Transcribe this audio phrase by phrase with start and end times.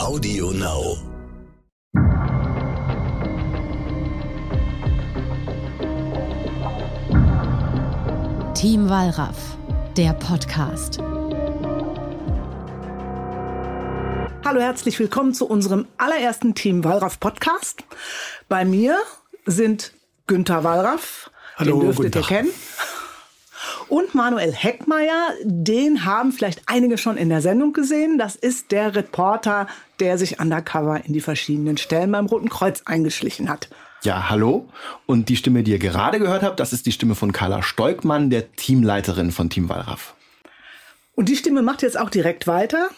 [0.00, 0.96] Audio Now.
[8.54, 9.58] Team Wallraff,
[9.98, 11.00] der Podcast.
[14.42, 17.84] Hallo, herzlich willkommen zu unserem allerersten Team Wallraff Podcast.
[18.48, 18.98] Bei mir
[19.44, 19.92] sind
[20.26, 22.50] Günther Wallraff, Hallo, den dürftet ihr kennen.
[23.90, 28.18] Und Manuel Heckmeier, den haben vielleicht einige schon in der Sendung gesehen.
[28.18, 29.66] Das ist der Reporter,
[29.98, 33.68] der sich undercover in die verschiedenen Stellen beim Roten Kreuz eingeschlichen hat.
[34.04, 34.68] Ja, hallo.
[35.06, 38.30] Und die Stimme, die ihr gerade gehört habt, das ist die Stimme von Carla Steugmann,
[38.30, 40.14] der Teamleiterin von Team Wallraff.
[41.16, 42.90] Und die Stimme macht jetzt auch direkt weiter.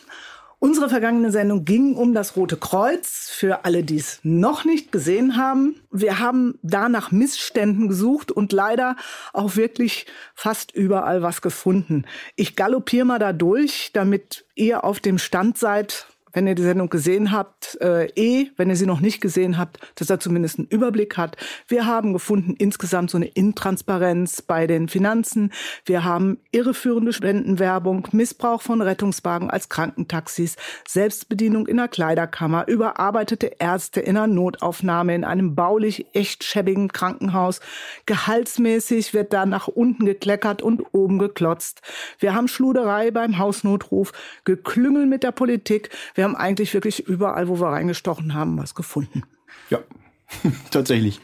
[0.63, 3.29] Unsere vergangene Sendung ging um das Rote Kreuz.
[3.29, 5.75] Für alle, die es noch nicht gesehen haben.
[5.91, 8.95] Wir haben da nach Missständen gesucht und leider
[9.33, 12.05] auch wirklich fast überall was gefunden.
[12.37, 16.89] Ich galoppiere mal da durch, damit ihr auf dem Stand seid, wenn ihr die Sendung
[16.89, 20.69] gesehen habt, äh, eh, wenn ihr sie noch nicht gesehen habt, dass er zumindest einen
[20.69, 21.37] Überblick hat.
[21.69, 25.53] Wir haben gefunden insgesamt so eine Intransparenz bei den Finanzen.
[25.85, 34.01] Wir haben irreführende Spendenwerbung, Missbrauch von Rettungswagen als Krankentaxis, Selbstbedienung in der Kleiderkammer, überarbeitete Ärzte
[34.01, 37.61] in einer Notaufnahme in einem baulich echt schäbigen Krankenhaus.
[38.07, 41.83] Gehaltsmäßig wird da nach unten gekleckert und oben geklotzt.
[42.19, 44.13] Wir haben Schluderei beim Hausnotruf,
[44.45, 45.91] Geklüngel mit der Politik.
[46.15, 49.23] Wir haben eigentlich wirklich überall, wo wir reingestochen haben, was gefunden.
[49.71, 49.81] Ja,
[50.71, 51.21] tatsächlich.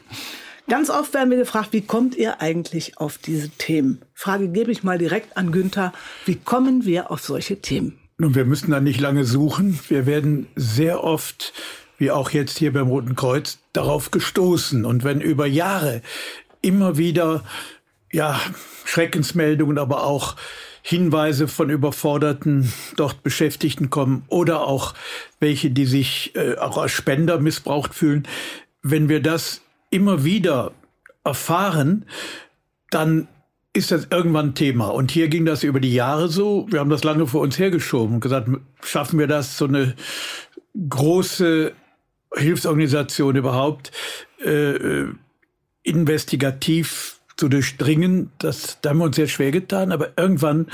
[0.69, 4.01] Ganz oft werden wir gefragt, wie kommt ihr eigentlich auf diese Themen?
[4.13, 5.93] Frage gebe ich mal direkt an Günther.
[6.25, 7.97] Wie kommen wir auf solche Themen?
[8.19, 9.79] Nun, wir müssen da nicht lange suchen.
[9.87, 11.53] Wir werden sehr oft,
[11.97, 14.85] wie auch jetzt hier beim Roten Kreuz, darauf gestoßen.
[14.85, 16.03] Und wenn über Jahre
[16.61, 17.43] immer wieder,
[18.11, 18.39] ja,
[18.85, 20.35] Schreckensmeldungen, aber auch
[20.81, 24.93] Hinweise von überforderten dort Beschäftigten kommen oder auch
[25.39, 28.27] welche, die sich äh, auch als Spender missbraucht fühlen,
[28.81, 30.71] wenn wir das immer wieder
[31.23, 32.05] erfahren,
[32.89, 33.27] dann
[33.73, 34.87] ist das irgendwann Thema.
[34.87, 36.65] Und hier ging das über die Jahre so.
[36.69, 38.49] Wir haben das lange vor uns hergeschoben und gesagt,
[38.81, 39.95] schaffen wir das, so eine
[40.89, 41.73] große
[42.35, 43.91] Hilfsorganisation überhaupt
[44.43, 45.07] äh, äh,
[45.83, 48.31] investigativ zu durchdringen.
[48.37, 50.67] Das, da haben wir uns sehr schwer getan, aber irgendwann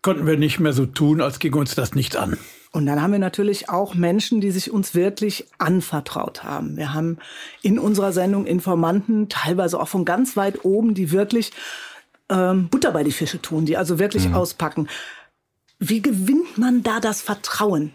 [0.00, 2.38] konnten wir nicht mehr so tun, als ging uns das nichts an.
[2.70, 6.76] Und dann haben wir natürlich auch Menschen, die sich uns wirklich anvertraut haben.
[6.76, 7.18] Wir haben
[7.62, 11.52] in unserer Sendung Informanten, teilweise auch von ganz weit oben, die wirklich
[12.28, 14.88] ähm, Butter bei die Fische tun, die also wirklich auspacken.
[15.78, 17.92] Wie gewinnt man da das Vertrauen?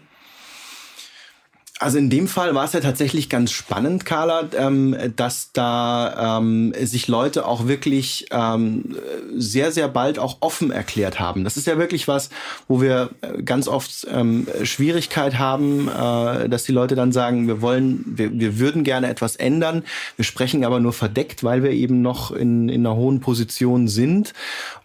[1.82, 6.74] Also in dem Fall war es ja tatsächlich ganz spannend, Carla, ähm, dass da ähm,
[6.78, 8.96] sich Leute auch wirklich ähm,
[9.34, 11.42] sehr, sehr bald auch offen erklärt haben.
[11.42, 12.28] Das ist ja wirklich was,
[12.68, 17.62] wo wir äh, ganz oft ähm, Schwierigkeit haben, äh, dass die Leute dann sagen, wir
[17.62, 19.82] wollen, wir, wir würden gerne etwas ändern,
[20.16, 24.34] wir sprechen aber nur verdeckt, weil wir eben noch in, in einer hohen Position sind.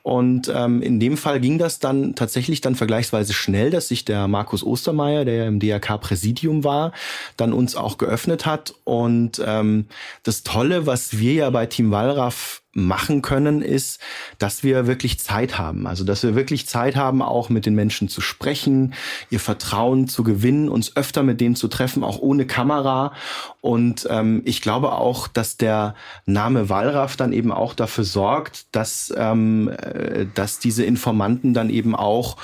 [0.05, 4.27] Und ähm, in dem Fall ging das dann tatsächlich dann vergleichsweise schnell, dass sich der
[4.27, 6.91] Markus Ostermeier, der ja im DRK-Präsidium war,
[7.37, 8.75] dann uns auch geöffnet hat.
[8.83, 9.87] Und ähm,
[10.21, 13.99] das Tolle, was wir ja bei Team Wallraff machen können, ist,
[14.37, 15.87] dass wir wirklich Zeit haben.
[15.87, 18.93] Also, dass wir wirklich Zeit haben, auch mit den Menschen zu sprechen,
[19.29, 23.13] ihr Vertrauen zu gewinnen, uns öfter mit denen zu treffen, auch ohne Kamera.
[23.61, 29.11] Und ähm, ich glaube auch, dass der Name Wallraff dann eben auch dafür sorgt, dass,
[29.15, 32.35] ähm, äh, dass diese Informanten dann eben auch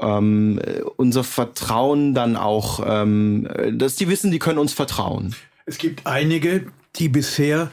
[0.00, 5.34] ähm, äh, unser Vertrauen dann auch, ähm, äh, dass die wissen, die können uns vertrauen.
[5.66, 6.66] Es gibt einige,
[6.96, 7.70] die bisher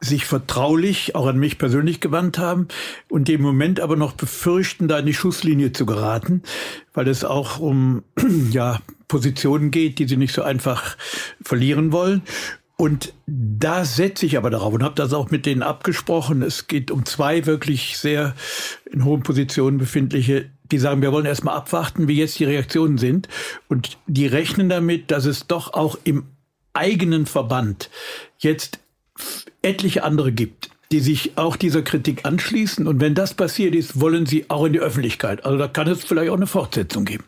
[0.00, 2.68] sich vertraulich auch an mich persönlich gewandt haben
[3.08, 6.42] und im Moment aber noch befürchten, da in die Schusslinie zu geraten,
[6.94, 8.02] weil es auch um
[8.50, 10.96] ja, Positionen geht, die sie nicht so einfach
[11.42, 12.22] verlieren wollen.
[12.76, 16.40] Und da setze ich aber darauf und habe das auch mit denen abgesprochen.
[16.40, 18.34] Es geht um zwei wirklich sehr
[18.90, 23.28] in hohen Positionen befindliche, die sagen, wir wollen erstmal abwarten, wie jetzt die Reaktionen sind.
[23.68, 26.24] Und die rechnen damit, dass es doch auch im
[26.72, 27.90] eigenen Verband
[28.38, 28.78] jetzt
[29.62, 32.86] etliche andere gibt, die sich auch dieser Kritik anschließen.
[32.86, 35.44] Und wenn das passiert ist, wollen sie auch in die Öffentlichkeit.
[35.44, 37.24] Also da kann es vielleicht auch eine Fortsetzung geben.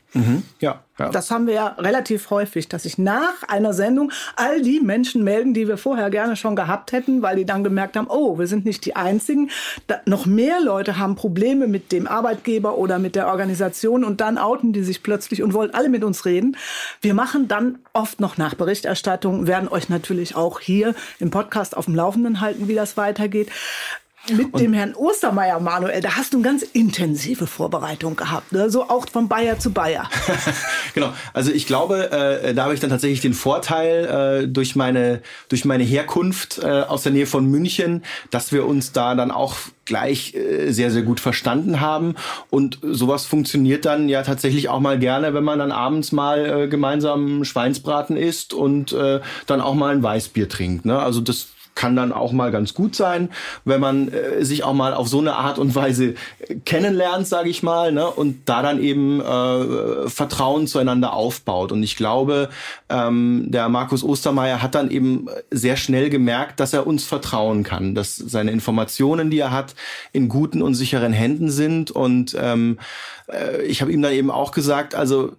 [0.60, 1.08] Ja, ja.
[1.08, 5.54] Das haben wir ja relativ häufig, dass sich nach einer Sendung all die Menschen melden,
[5.54, 8.66] die wir vorher gerne schon gehabt hätten, weil die dann gemerkt haben, oh, wir sind
[8.66, 9.50] nicht die Einzigen.
[9.86, 14.36] Da, noch mehr Leute haben Probleme mit dem Arbeitgeber oder mit der Organisation und dann
[14.36, 16.56] outen die sich plötzlich und wollen alle mit uns reden.
[17.00, 21.94] Wir machen dann oft noch Nachberichterstattung, werden euch natürlich auch hier im Podcast auf dem
[21.94, 23.50] Laufenden halten, wie das weitergeht.
[24.30, 28.70] Mit dem Herrn Ostermeier, Manuel, da hast du eine ganz intensive Vorbereitung gehabt, ne?
[28.70, 30.08] so auch von Bayer zu Bayer.
[30.94, 35.22] genau, also ich glaube, äh, da habe ich dann tatsächlich den Vorteil äh, durch meine
[35.48, 39.56] durch meine Herkunft äh, aus der Nähe von München, dass wir uns da dann auch
[39.84, 42.14] gleich äh, sehr sehr gut verstanden haben
[42.50, 46.68] und sowas funktioniert dann ja tatsächlich auch mal gerne, wenn man dann abends mal äh,
[46.68, 50.84] gemeinsam Schweinsbraten isst und äh, dann auch mal ein Weißbier trinkt.
[50.84, 50.98] Ne?
[50.98, 53.30] Also das kann dann auch mal ganz gut sein,
[53.64, 56.14] wenn man äh, sich auch mal auf so eine Art und Weise
[56.46, 58.08] äh, kennenlernt, sage ich mal, ne?
[58.08, 61.72] und da dann eben äh, Vertrauen zueinander aufbaut.
[61.72, 62.50] Und ich glaube,
[62.88, 67.94] ähm, der Markus Ostermeier hat dann eben sehr schnell gemerkt, dass er uns vertrauen kann,
[67.94, 69.74] dass seine Informationen, die er hat,
[70.12, 71.90] in guten und sicheren Händen sind.
[71.90, 72.78] Und ähm,
[73.28, 75.32] äh, ich habe ihm dann eben auch gesagt, also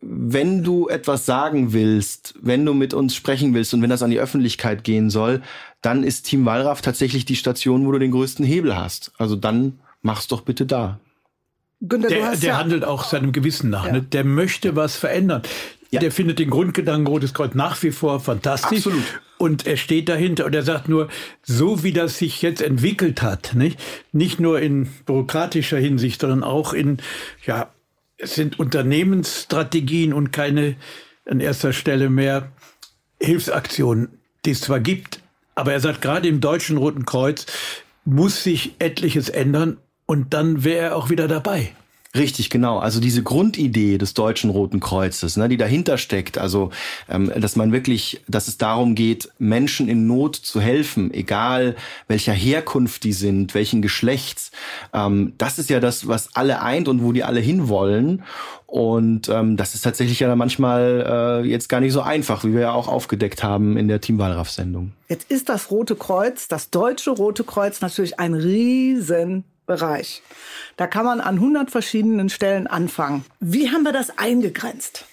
[0.00, 4.10] wenn du etwas sagen willst, wenn du mit uns sprechen willst und wenn das an
[4.10, 5.40] die Öffentlichkeit gehen soll,
[5.84, 9.12] dann ist Team Wallraff tatsächlich die Station, wo du den größten Hebel hast.
[9.18, 10.98] Also dann mach's doch bitte da.
[11.80, 13.86] Günther, der, der ja handelt auch seinem Gewissen nach.
[13.86, 13.92] Ja.
[13.92, 14.02] Ne?
[14.02, 15.42] Der möchte was verändern.
[15.90, 16.00] Ja.
[16.00, 18.78] Der findet den Grundgedanken Rotes Kreuz nach wie vor fantastisch.
[18.78, 19.04] Absolut.
[19.36, 21.08] Und er steht dahinter und er sagt nur,
[21.42, 23.78] so wie das sich jetzt entwickelt hat, nicht,
[24.12, 26.98] nicht nur in bürokratischer Hinsicht, sondern auch in,
[27.44, 27.72] ja,
[28.16, 30.76] es sind Unternehmensstrategien und keine
[31.28, 32.52] an erster Stelle mehr
[33.20, 35.20] Hilfsaktionen, die es zwar gibt,
[35.54, 37.46] aber er sagt, gerade im Deutschen Roten Kreuz
[38.04, 41.72] muss sich etliches ändern und dann wäre er auch wieder dabei.
[42.16, 42.78] Richtig, genau.
[42.78, 46.70] Also diese Grundidee des Deutschen Roten Kreuzes, ne, die dahinter steckt, also
[47.08, 51.74] ähm, dass man wirklich, dass es darum geht, Menschen in Not zu helfen, egal
[52.06, 54.52] welcher Herkunft die sind, welchen Geschlechts,
[54.92, 58.22] ähm, das ist ja das, was alle eint und wo die alle hinwollen.
[58.66, 62.60] Und ähm, das ist tatsächlich ja manchmal äh, jetzt gar nicht so einfach, wie wir
[62.62, 64.92] ja auch aufgedeckt haben in der Team Wahlraff-Sendung.
[65.08, 70.22] Jetzt ist das Rote Kreuz, das Deutsche Rote Kreuz natürlich ein riesen Bereich.
[70.76, 73.24] Da kann man an 100 verschiedenen Stellen anfangen.
[73.40, 75.06] Wie haben wir das eingegrenzt?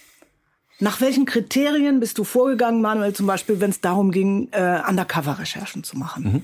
[0.79, 5.83] Nach welchen Kriterien bist du vorgegangen, Manuel, zum Beispiel, wenn es darum ging, äh, Undercover-Recherchen
[5.83, 6.23] zu machen?
[6.23, 6.43] Mhm.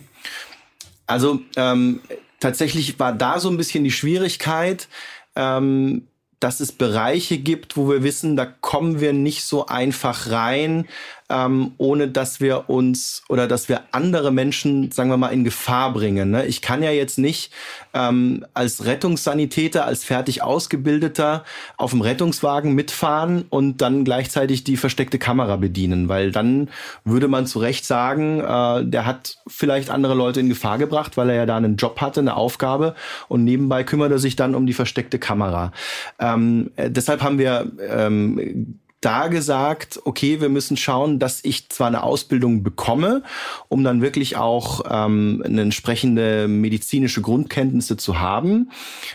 [1.07, 2.01] Also ähm,
[2.39, 4.87] tatsächlich war da so ein bisschen die Schwierigkeit,
[5.35, 6.07] ähm,
[6.39, 10.87] dass es Bereiche gibt, wo wir wissen, da kommen wir nicht so einfach rein,
[11.29, 15.93] ähm, ohne dass wir uns oder dass wir andere Menschen, sagen wir mal, in Gefahr
[15.93, 16.31] bringen.
[16.31, 16.45] Ne?
[16.45, 17.51] Ich kann ja jetzt nicht
[17.93, 21.43] ähm, als Rettungssanitäter, als fertig ausgebildeter
[21.75, 26.69] auf dem Rettungswagen mitfahren und dann gleichzeitig die versteckte Kamera bedienen, weil dann
[27.03, 31.29] würde man zu Recht sagen, äh, der hat vielleicht andere Leute in Gefahr gebracht, weil
[31.29, 32.95] er ja da einen Job hatte, eine Aufgabe
[33.27, 35.73] und nebenbei kümmert er sich dann um die versteckte Kamera.
[36.19, 41.87] Ähm, äh, deshalb haben wir ähm, da gesagt, okay, wir müssen schauen, dass ich zwar
[41.87, 43.21] eine Ausbildung bekomme,
[43.69, 48.71] um dann wirklich auch ähm, eine entsprechende medizinische Grundkenntnisse zu haben,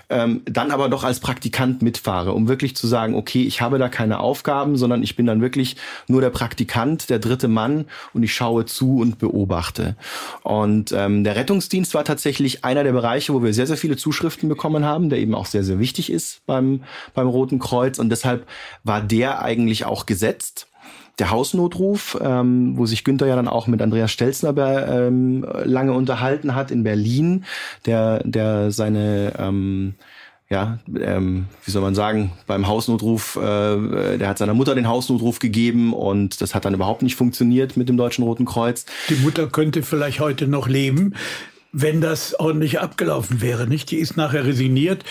[0.08, 3.88] ähm, dann aber doch als Praktikant mitfahre, um wirklich zu sagen, okay, ich habe da
[3.88, 5.76] keine Aufgaben, sondern ich bin dann wirklich
[6.06, 9.96] nur der Praktikant, der dritte Mann und ich schaue zu und beobachte.
[10.44, 14.48] Und ähm, der Rettungsdienst war tatsächlich einer der Bereiche, wo wir sehr, sehr viele Zuschriften
[14.48, 16.84] bekommen haben, der eben auch sehr, sehr wichtig ist beim,
[17.14, 17.98] beim Roten Kreuz.
[17.98, 18.46] Und deshalb
[18.84, 20.68] war der eigentlich eigentlich auch gesetzt.
[21.18, 24.54] Der Hausnotruf, ähm, wo sich Günther ja dann auch mit Andreas Stelzner
[24.88, 27.44] ähm, lange unterhalten hat in Berlin,
[27.86, 29.94] der, der seine ähm,
[30.48, 35.38] ja, ähm, wie soll man sagen, beim Hausnotruf, äh, der hat seiner Mutter den Hausnotruf
[35.38, 38.84] gegeben und das hat dann überhaupt nicht funktioniert mit dem Deutschen Roten Kreuz.
[39.08, 41.14] Die Mutter könnte vielleicht heute noch leben,
[41.72, 43.90] wenn das ordentlich abgelaufen wäre, nicht?
[43.90, 45.04] Die ist nachher resigniert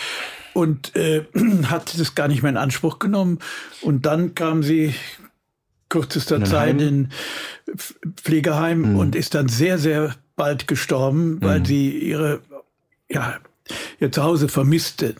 [0.54, 1.24] und äh,
[1.64, 3.38] hat das gar nicht mehr in Anspruch genommen.
[3.80, 4.94] Und dann kam sie
[5.88, 7.10] kürzester in Zeit in
[8.16, 8.98] Pflegeheim mhm.
[8.98, 11.64] und ist dann sehr, sehr bald gestorben, weil mhm.
[11.66, 12.40] sie ihre,
[13.10, 13.34] ja,
[14.00, 15.14] ihr Zuhause vermisste.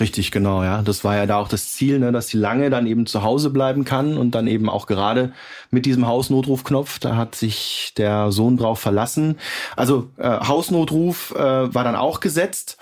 [0.00, 0.82] Richtig, genau, ja.
[0.82, 3.50] Das war ja da auch das Ziel, ne, dass sie lange dann eben zu Hause
[3.50, 5.32] bleiben kann und dann eben auch gerade
[5.70, 9.38] mit diesem Hausnotrufknopf, da hat sich der Sohn drauf verlassen.
[9.74, 12.78] Also äh, Hausnotruf äh, war dann auch gesetzt.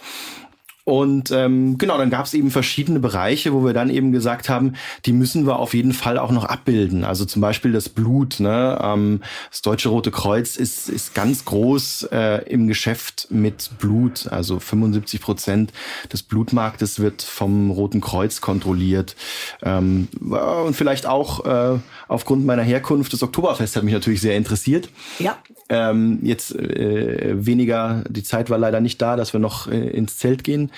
[0.86, 4.74] Und ähm, genau, dann gab es eben verschiedene Bereiche, wo wir dann eben gesagt haben,
[5.04, 7.02] die müssen wir auf jeden Fall auch noch abbilden.
[7.02, 8.38] Also zum Beispiel das Blut.
[8.38, 8.78] Ne?
[8.80, 14.28] Ähm, das Deutsche Rote Kreuz ist, ist ganz groß äh, im Geschäft mit Blut.
[14.28, 15.72] Also 75 Prozent
[16.12, 19.16] des Blutmarktes wird vom Roten Kreuz kontrolliert.
[19.64, 24.88] Ähm, und vielleicht auch äh, aufgrund meiner Herkunft, das Oktoberfest hat mich natürlich sehr interessiert.
[25.18, 25.36] Ja.
[25.68, 30.16] Ähm, jetzt äh, weniger, die Zeit war leider nicht da, dass wir noch äh, ins
[30.16, 30.70] Zelt gehen.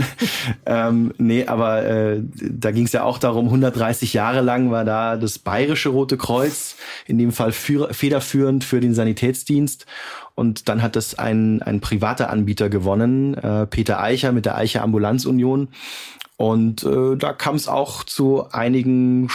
[0.66, 5.16] ähm, nee, aber äh, da ging es ja auch darum, 130 Jahre lang war da
[5.16, 9.84] das Bayerische Rote Kreuz, in dem Fall für, federführend für den Sanitätsdienst.
[10.34, 14.82] Und dann hat das ein, ein privater Anbieter gewonnen, äh, Peter Eicher mit der Eicher
[14.82, 15.68] Ambulanzunion.
[16.38, 19.28] Und äh, da kam es auch zu einigen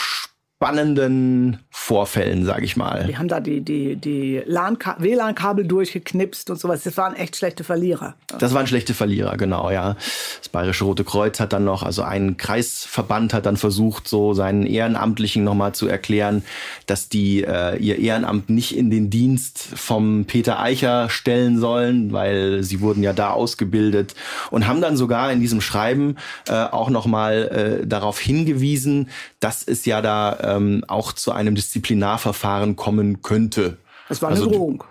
[0.58, 3.06] spannenden Vorfällen, sage ich mal.
[3.08, 6.82] Die haben da die, die, die WLAN-Kabel durchgeknipst und sowas.
[6.82, 8.16] Das waren echt schlechte Verlierer.
[8.40, 9.96] Das waren schlechte Verlierer, genau, ja.
[10.40, 14.66] Das Bayerische Rote Kreuz hat dann noch, also ein Kreisverband hat dann versucht, so seinen
[14.66, 16.44] Ehrenamtlichen nochmal zu erklären,
[16.88, 22.64] dass die äh, ihr Ehrenamt nicht in den Dienst vom Peter Eicher stellen sollen, weil
[22.64, 24.16] sie wurden ja da ausgebildet
[24.50, 26.16] und haben dann sogar in diesem Schreiben
[26.48, 29.10] äh, auch nochmal äh, darauf hingewiesen,
[29.40, 33.78] dass es ja da ähm, auch zu einem Disziplinarverfahren kommen könnte.
[34.10, 34.84] Das war eine also, Drohung.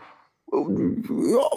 [0.53, 1.51] Ja,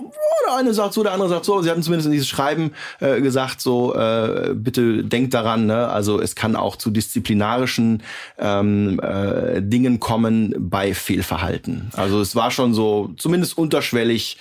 [0.48, 1.62] der eine sagt so, der andere sagt so.
[1.62, 5.88] Sie hatten zumindest in dieses Schreiben äh, gesagt, so äh, bitte denkt daran, ne?
[5.88, 8.01] also es kann auch zu disziplinarischen
[8.39, 11.91] ähm, äh, Dingen kommen bei Fehlverhalten.
[11.96, 14.38] Also es war schon so zumindest unterschwellig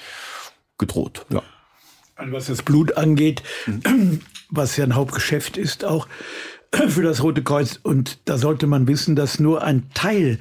[0.79, 1.27] gedroht.
[1.29, 1.43] Ja.
[2.17, 4.21] Was das Blut angeht, mhm.
[4.51, 6.09] was ja ein Hauptgeschäft ist, auch
[6.89, 7.79] für das Rote Kreuz.
[7.83, 10.39] Und da sollte man wissen, dass nur ein Teil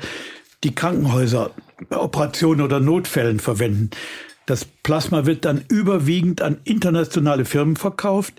[0.64, 1.52] die Krankenhäuser
[1.90, 3.92] bei Operationen oder Notfällen verwenden.
[4.46, 8.34] Das Plasma wird dann überwiegend an internationale Firmen verkauft,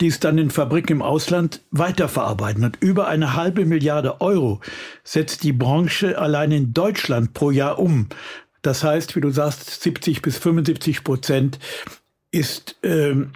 [0.00, 2.64] die es dann in Fabriken im Ausland weiterverarbeiten.
[2.64, 4.60] Und über eine halbe Milliarde Euro
[5.02, 8.08] setzt die Branche allein in Deutschland pro Jahr um.
[8.60, 11.58] Das heißt, wie du sagst, 70 bis 75 Prozent
[12.30, 13.32] ist ähm,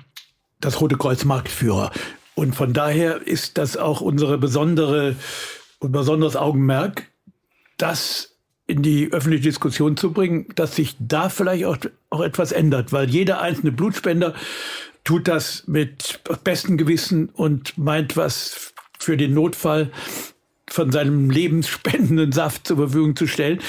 [0.61, 1.91] das Rote Kreuz Marktführer.
[2.35, 5.17] Und von daher ist das auch unsere besondere
[5.81, 7.09] und besonderes Augenmerk,
[7.77, 11.77] das in die öffentliche Diskussion zu bringen, dass sich da vielleicht auch,
[12.11, 14.35] auch etwas ändert, weil jeder einzelne Blutspender
[15.03, 19.91] tut das mit bestem Gewissen und meint was für den Notfall
[20.69, 23.61] von seinem lebensspendenden Saft zur Verfügung zu stellen.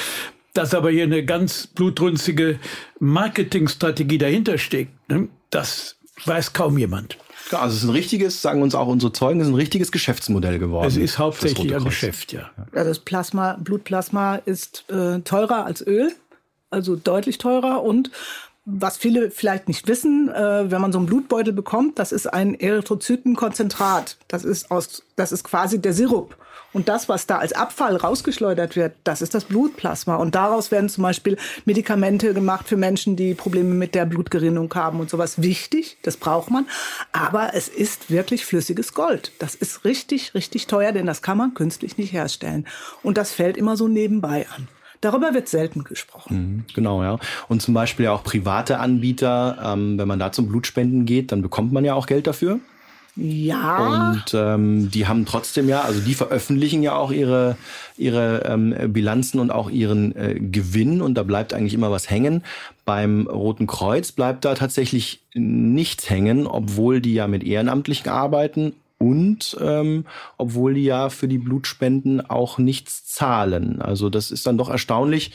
[0.54, 2.60] Dass aber hier eine ganz blutrünstige
[3.00, 7.18] Marketingstrategie dahinter steckt, ne, das weiß kaum jemand.
[7.50, 9.92] Klar, also es ist ein richtiges, sagen uns auch unsere Zeugen, es ist ein richtiges
[9.92, 10.88] Geschäftsmodell geworden.
[10.88, 12.52] Es ist hauptsächlich ein Geschäft, ja.
[12.74, 12.84] ja.
[12.84, 16.14] Das Plasma, Blutplasma ist äh, teurer als Öl,
[16.70, 18.12] also deutlich teurer und
[18.66, 22.60] was viele vielleicht nicht wissen, äh, wenn man so einen Blutbeutel bekommt, das ist ein
[22.60, 24.18] Erythrozytenkonzentrat.
[24.28, 26.38] Das ist aus, das ist quasi der Sirup.
[26.74, 30.16] Und das, was da als Abfall rausgeschleudert wird, das ist das Blutplasma.
[30.16, 35.00] Und daraus werden zum Beispiel Medikamente gemacht für Menschen, die Probleme mit der Blutgerinnung haben
[35.00, 35.42] und sowas.
[35.42, 36.68] Wichtig, das braucht man.
[37.12, 39.34] Aber es ist wirklich flüssiges Gold.
[39.40, 42.66] Das ist richtig, richtig teuer, denn das kann man künstlich nicht herstellen.
[43.04, 44.70] Und das fällt immer so nebenbei an.
[45.02, 46.36] Darüber wird selten gesprochen.
[46.36, 47.18] Mhm, genau, ja.
[47.48, 51.42] Und zum Beispiel ja auch private Anbieter, ähm, wenn man da zum Blutspenden geht, dann
[51.42, 52.60] bekommt man ja auch Geld dafür.
[53.16, 54.12] Ja.
[54.12, 57.58] Und ähm, die haben trotzdem ja, also die veröffentlichen ja auch ihre,
[57.98, 62.44] ihre ähm, Bilanzen und auch ihren äh, Gewinn und da bleibt eigentlich immer was hängen.
[62.86, 69.58] Beim Roten Kreuz bleibt da tatsächlich nichts hängen, obwohl die ja mit Ehrenamtlichen arbeiten und
[69.60, 70.06] ähm,
[70.38, 73.82] obwohl die ja für die Blutspenden auch nichts zahlen.
[73.82, 75.34] Also das ist dann doch erstaunlich.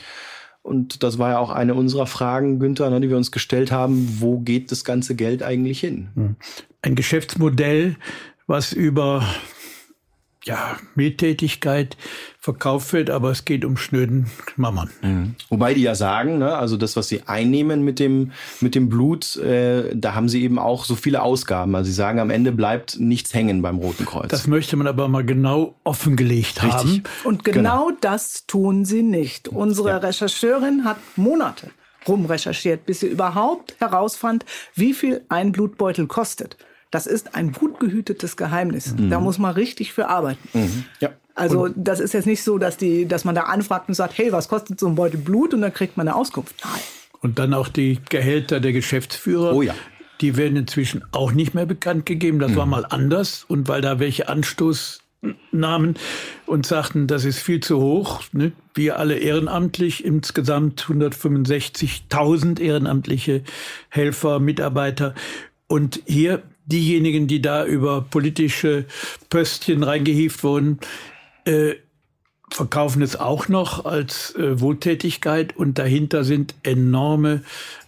[0.61, 4.17] Und das war ja auch eine unserer Fragen, Günther, ne, die wir uns gestellt haben.
[4.19, 6.09] Wo geht das ganze Geld eigentlich hin?
[6.15, 6.35] Hm
[6.81, 7.97] ein Geschäftsmodell,
[8.47, 9.23] was über
[10.43, 11.97] ja, Miettätigkeit
[12.47, 14.89] verkauft wird, aber es geht um schnöden Mammern.
[15.01, 15.35] Mhm.
[15.49, 19.35] Wobei die ja sagen, ne, also das, was sie einnehmen mit dem, mit dem Blut,
[19.35, 21.75] äh, da haben sie eben auch so viele Ausgaben.
[21.75, 24.29] Also sie sagen, am Ende bleibt nichts hängen beim Roten Kreuz.
[24.29, 26.73] Das möchte man aber mal genau offengelegt Richtig.
[26.73, 27.03] haben.
[27.25, 29.49] Und genau, genau, das tun sie nicht.
[29.49, 29.97] Unsere ja.
[29.97, 31.71] Rechercheurin hat Monate
[32.07, 36.55] rumrecherchiert, bis sie überhaupt herausfand, wie viel ein Blutbeutel kostet.
[36.91, 38.95] Das ist ein gut gehütetes Geheimnis.
[38.95, 39.09] Mhm.
[39.09, 40.47] Da muss man richtig für arbeiten.
[40.57, 40.85] Mhm.
[41.01, 41.09] Ja.
[41.37, 44.17] Also und das ist jetzt nicht so, dass, die, dass man da anfragt und sagt,
[44.17, 45.53] hey, was kostet so ein Beutel Blut?
[45.53, 46.55] Und dann kriegt man eine Auskunft.
[46.63, 46.81] Nein.
[47.21, 49.53] Und dann auch die Gehälter der Geschäftsführer.
[49.53, 49.75] Oh ja.
[50.19, 52.39] Die werden inzwischen auch nicht mehr bekannt gegeben.
[52.39, 52.55] Das mhm.
[52.55, 53.45] war mal anders.
[53.47, 55.01] Und weil da welche Anstoß
[55.51, 55.95] nahmen
[56.47, 58.23] und sagten, das ist viel zu hoch.
[58.31, 58.51] Ne?
[58.73, 63.43] Wir alle ehrenamtlich, insgesamt 165.000 ehrenamtliche
[63.89, 65.13] Helfer, Mitarbeiter.
[65.67, 68.85] Und hier diejenigen, die da über politische
[69.29, 70.79] Pöstchen reingehieft wurden,
[71.47, 71.75] äh,
[72.49, 77.41] verkaufen es auch noch als äh, Wohltätigkeit und dahinter sind enorme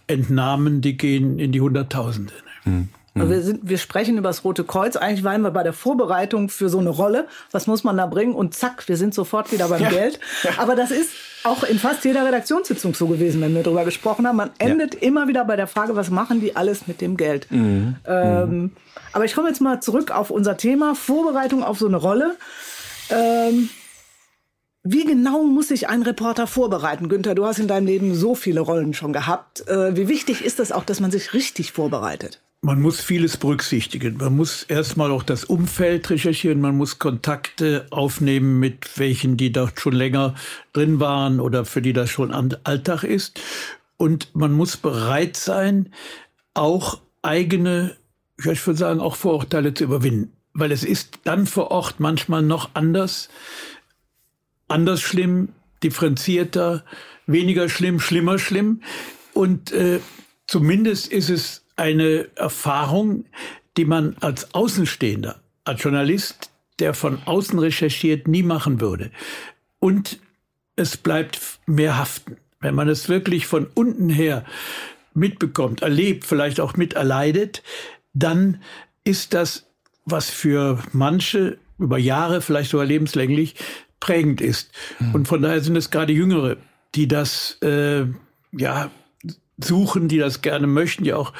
[0.06, 2.32] Entnahmen, die gehen in die Hunderttausende.
[2.64, 2.88] Hm.
[3.14, 3.28] Mhm.
[3.28, 4.96] Wir, sind, wir sprechen über das Rote Kreuz.
[4.96, 7.26] Eigentlich waren wir bei der Vorbereitung für so eine Rolle.
[7.50, 8.34] Was muss man da bringen?
[8.34, 9.88] Und zack, wir sind sofort wieder beim ja.
[9.88, 10.20] Geld.
[10.58, 11.10] Aber das ist
[11.42, 14.36] auch in fast jeder Redaktionssitzung so gewesen, wenn wir darüber gesprochen haben.
[14.36, 15.00] Man endet ja.
[15.00, 17.50] immer wieder bei der Frage, was machen die alles mit dem Geld?
[17.50, 17.96] Mhm.
[18.06, 18.70] Ähm, mhm.
[19.12, 22.36] Aber ich komme jetzt mal zurück auf unser Thema, Vorbereitung auf so eine Rolle.
[23.10, 23.70] Ähm,
[24.82, 27.08] wie genau muss sich ein Reporter vorbereiten?
[27.08, 29.66] Günther, du hast in deinem Leben so viele Rollen schon gehabt.
[29.68, 32.40] Äh, wie wichtig ist es auch, dass man sich richtig vorbereitet?
[32.62, 34.18] Man muss vieles berücksichtigen.
[34.18, 36.60] Man muss erstmal auch das Umfeld recherchieren.
[36.60, 40.34] Man muss Kontakte aufnehmen mit welchen, die dort schon länger
[40.72, 42.32] drin waren oder für die das schon
[42.64, 43.40] Alltag ist.
[43.96, 45.92] Und man muss bereit sein,
[46.54, 47.96] auch eigene,
[48.38, 50.32] ich würde sagen, auch Vorurteile zu überwinden.
[50.52, 53.28] Weil es ist dann vor Ort manchmal noch anders,
[54.68, 55.50] anders schlimm,
[55.82, 56.84] differenzierter,
[57.26, 58.82] weniger schlimm, schlimmer schlimm.
[59.32, 60.00] Und äh,
[60.46, 63.24] zumindest ist es eine Erfahrung,
[63.76, 69.10] die man als Außenstehender, als Journalist, der von außen recherchiert, nie machen würde.
[69.78, 70.18] Und
[70.76, 72.36] es bleibt mehr haften.
[72.60, 74.44] Wenn man es wirklich von unten her
[75.14, 77.62] mitbekommt, erlebt, vielleicht auch miterleidet,
[78.12, 78.62] dann
[79.04, 79.69] ist das,
[80.04, 83.54] was für manche über Jahre, vielleicht sogar lebenslänglich,
[84.00, 84.70] prägend ist.
[84.98, 85.14] Mhm.
[85.14, 86.56] Und von daher sind es gerade Jüngere,
[86.94, 88.04] die das äh,
[88.52, 88.90] ja
[89.62, 91.32] suchen, die das gerne möchten, die auch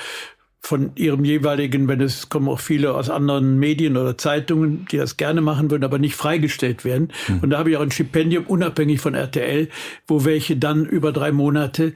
[0.63, 5.17] von ihrem jeweiligen, wenn es kommen auch viele aus anderen Medien oder Zeitungen, die das
[5.17, 7.13] gerne machen würden, aber nicht freigestellt werden.
[7.29, 7.39] Mhm.
[7.41, 9.69] Und da habe ich auch ein Stipendium unabhängig von RTL,
[10.07, 11.95] wo welche dann über drei Monate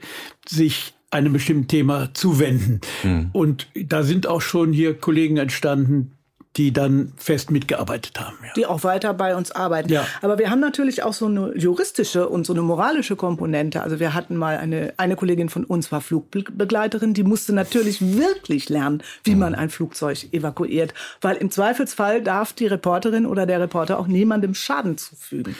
[0.48, 2.80] sich einem bestimmten Thema zuwenden.
[3.02, 3.28] Mhm.
[3.32, 6.12] Und da sind auch schon hier Kollegen entstanden,
[6.56, 8.36] die dann fest mitgearbeitet haben.
[8.42, 8.52] Ja.
[8.56, 9.90] Die auch weiter bei uns arbeiten.
[9.90, 10.06] Ja.
[10.22, 13.82] Aber wir haben natürlich auch so eine juristische und so eine moralische Komponente.
[13.82, 18.68] Also wir hatten mal eine, eine Kollegin von uns war Flugbegleiterin, die musste natürlich wirklich
[18.68, 20.94] lernen, wie man ein Flugzeug evakuiert.
[21.20, 25.56] Weil im Zweifelsfall darf die Reporterin oder der Reporter auch niemandem Schaden zufügen.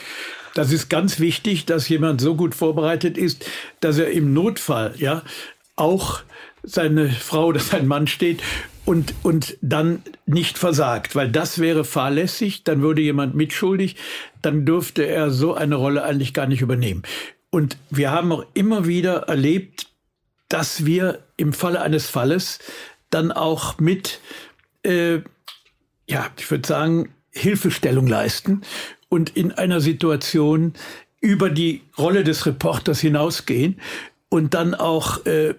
[0.53, 3.45] Das ist ganz wichtig, dass jemand so gut vorbereitet ist,
[3.81, 5.23] dass er im Notfall, ja,
[5.75, 6.21] auch
[6.63, 8.41] seine Frau oder sein Mann steht
[8.85, 13.95] und, und dann nicht versagt, weil das wäre fahrlässig, dann würde jemand mitschuldig,
[14.41, 17.03] dann dürfte er so eine Rolle eigentlich gar nicht übernehmen.
[17.49, 19.87] Und wir haben auch immer wieder erlebt,
[20.49, 22.59] dass wir im Falle eines Falles
[23.09, 24.19] dann auch mit,
[24.83, 25.19] äh,
[26.07, 28.61] ja, ich würde sagen, Hilfestellung leisten
[29.09, 30.73] und in einer Situation
[31.21, 33.81] über die Rolle des Reporters hinausgehen
[34.29, 35.55] und dann auch äh,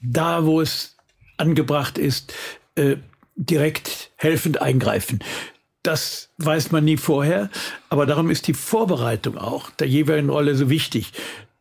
[0.00, 0.93] da, wo es
[1.36, 2.34] angebracht ist,
[2.74, 2.96] äh,
[3.36, 5.20] direkt helfend eingreifen.
[5.82, 7.50] Das weiß man nie vorher,
[7.90, 11.12] aber darum ist die Vorbereitung auch der jeweiligen Rolle so wichtig.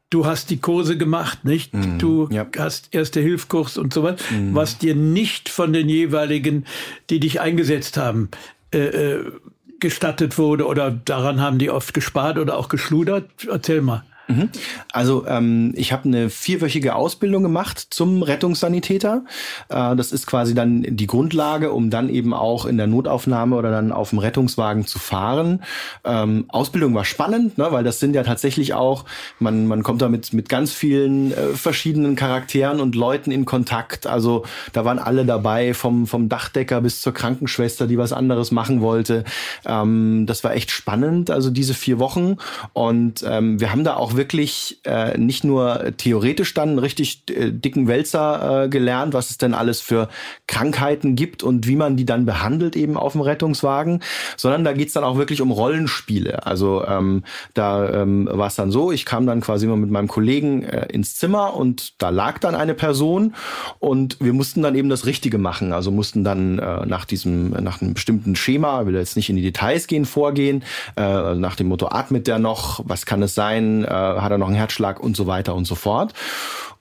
[0.09, 1.73] Du hast die Kurse gemacht, nicht?
[1.73, 2.45] Mm, du ja.
[2.57, 4.53] hast erste Hilfskurs und so weiter, mm.
[4.53, 6.65] was dir nicht von den jeweiligen,
[7.09, 8.29] die dich eingesetzt haben,
[8.71, 9.31] äh, äh,
[9.79, 13.29] gestattet wurde oder daran haben die oft gespart oder auch geschludert.
[13.49, 14.05] Erzähl mal.
[14.27, 14.49] Mhm.
[14.91, 19.23] Also ähm, ich habe eine vierwöchige Ausbildung gemacht zum Rettungssanitäter.
[19.69, 23.71] Äh, das ist quasi dann die Grundlage, um dann eben auch in der Notaufnahme oder
[23.71, 25.63] dann auf dem Rettungswagen zu fahren.
[26.05, 29.05] Ähm, Ausbildung war spannend, ne, weil das sind ja tatsächlich auch,
[29.39, 34.07] man, man kommt da mit, mit ganz vielen äh, verschiedenen Charakteren und Leuten in Kontakt.
[34.07, 38.81] Also da waren alle dabei, vom, vom Dachdecker bis zur Krankenschwester, die was anderes machen
[38.81, 39.25] wollte.
[39.65, 42.37] Ähm, das war echt spannend, also diese vier Wochen.
[42.71, 47.51] Und ähm, wir haben da auch wirklich äh, nicht nur theoretisch dann einen richtig äh,
[47.51, 50.09] dicken Wälzer äh, gelernt, was es denn alles für
[50.47, 54.01] Krankheiten gibt und wie man die dann behandelt eben auf dem Rettungswagen,
[54.37, 56.45] sondern da geht's dann auch wirklich um Rollenspiele.
[56.45, 57.23] Also ähm,
[57.53, 60.87] da ähm, war es dann so, ich kam dann quasi immer mit meinem Kollegen äh,
[60.91, 63.35] ins Zimmer und da lag dann eine Person
[63.79, 65.73] und wir mussten dann eben das Richtige machen.
[65.73, 69.41] Also mussten dann äh, nach diesem, nach einem bestimmten Schema, will jetzt nicht in die
[69.41, 70.63] Details gehen, vorgehen,
[70.95, 73.87] äh, nach dem Motto, atmet der noch, was kann es sein, äh,
[74.21, 76.13] hat er noch einen Herzschlag und so weiter und so fort.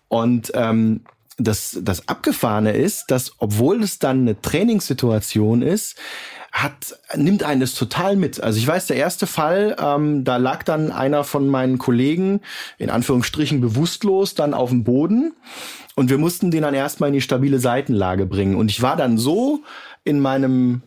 [0.08, 1.02] Und ähm,
[1.38, 5.96] das, das Abgefahrene ist, dass obwohl es dann eine Trainingssituation ist,
[6.52, 8.42] hat, nimmt einen das total mit.
[8.42, 12.42] Also ich weiß, der erste Fall, ähm, da lag dann einer von meinen Kollegen,
[12.76, 15.32] in Anführungsstrichen bewusstlos, dann auf dem Boden.
[15.94, 18.56] Und wir mussten den dann erstmal in die stabile Seitenlage bringen.
[18.56, 19.60] Und ich war dann so
[20.04, 20.82] in meinem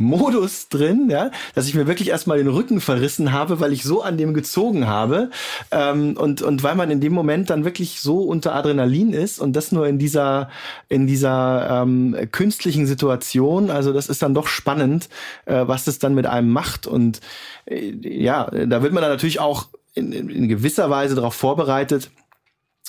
[0.00, 4.02] Modus drin, ja, dass ich mir wirklich erstmal den Rücken verrissen habe, weil ich so
[4.02, 5.30] an dem gezogen habe
[5.70, 9.54] ähm, und und weil man in dem Moment dann wirklich so unter Adrenalin ist und
[9.54, 10.48] das nur in dieser
[10.88, 15.10] in dieser ähm, künstlichen Situation, also das ist dann doch spannend,
[15.44, 16.86] äh, was das dann mit einem macht.
[16.86, 17.20] Und
[17.66, 22.10] äh, ja, da wird man dann natürlich auch in, in gewisser Weise darauf vorbereitet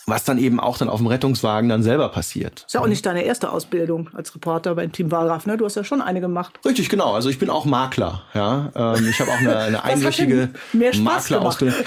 [0.06, 2.64] was dann eben auch dann auf dem Rettungswagen dann selber passiert.
[2.66, 5.58] Ist ja auch nicht deine erste Ausbildung als Reporter beim Team Wallraff, ne?
[5.58, 6.60] Du hast ja schon eine gemacht.
[6.66, 7.14] Richtig, genau.
[7.14, 8.72] Also ich bin auch Makler, ja.
[8.76, 11.84] Ähm, ich habe auch eine, eine einwöchige Maklerausbildung.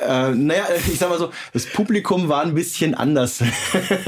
[0.00, 3.42] Äh, naja, ich sag mal so, das Publikum war ein bisschen anders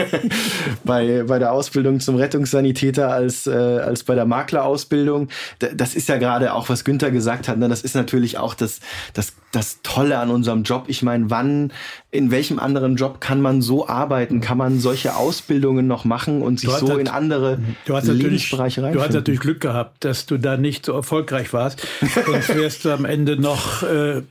[0.85, 5.29] bei, bei der Ausbildung zum Rettungssanitäter als, äh, als bei der Maklerausbildung.
[5.59, 7.59] Das ist ja gerade auch, was Günther gesagt hat.
[7.59, 7.69] Ne?
[7.69, 8.81] Das ist natürlich auch das,
[9.15, 10.85] das, das Tolle an unserem Job.
[10.89, 11.73] Ich meine, wann,
[12.11, 14.41] in welchem anderen Job kann man so arbeiten?
[14.41, 18.95] Kann man solche Ausbildungen noch machen und sich so in andere du hast Lebensbereiche rein?
[18.95, 21.87] Du hast natürlich Glück gehabt, dass du da nicht so erfolgreich warst.
[22.25, 24.23] Sonst wärst du am Ende noch äh,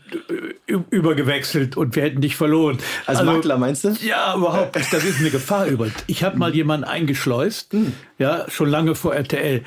[0.90, 2.80] übergewechselt und wir hätten dich verloren.
[3.06, 3.96] Als also, Makler meinst du?
[4.02, 4.76] Ja, überhaupt.
[4.76, 6.04] Das ist eine Gefahr übrigens.
[6.08, 7.94] Ich habe mal jemanden eingeschleust, hm.
[8.18, 9.62] ja, schon lange vor RTL,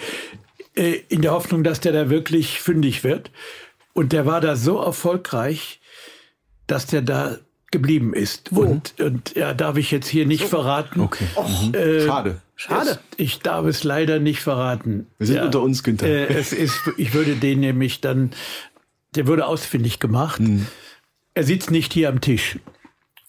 [0.74, 3.30] äh, in der Hoffnung, dass der da wirklich fündig wird.
[3.92, 5.80] Und der war da so erfolgreich,
[6.66, 7.38] dass der da
[7.70, 8.54] geblieben ist.
[8.54, 8.62] Wo?
[8.62, 10.48] Und, und ja, darf ich jetzt hier nicht so.
[10.48, 11.00] verraten.
[11.00, 11.26] Okay.
[11.36, 11.74] Mhm.
[11.74, 12.40] Äh, Schade.
[12.56, 12.90] Schade.
[12.90, 15.06] Es, ich darf es leider nicht verraten.
[15.18, 16.06] Wir sind ja, unter uns, Günther.
[16.06, 18.30] Äh, es ist, ich würde den nämlich dann,
[19.14, 20.40] der würde ausfindig gemacht.
[20.40, 20.66] Mhm.
[21.34, 22.58] Er sitzt nicht hier am Tisch.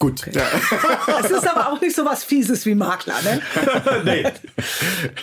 [0.02, 0.28] Gut.
[0.28, 0.32] Okay.
[0.40, 1.20] Ja.
[1.24, 3.40] es ist aber auch nicht so was Fieses wie Makler, ne?
[4.04, 4.24] nee.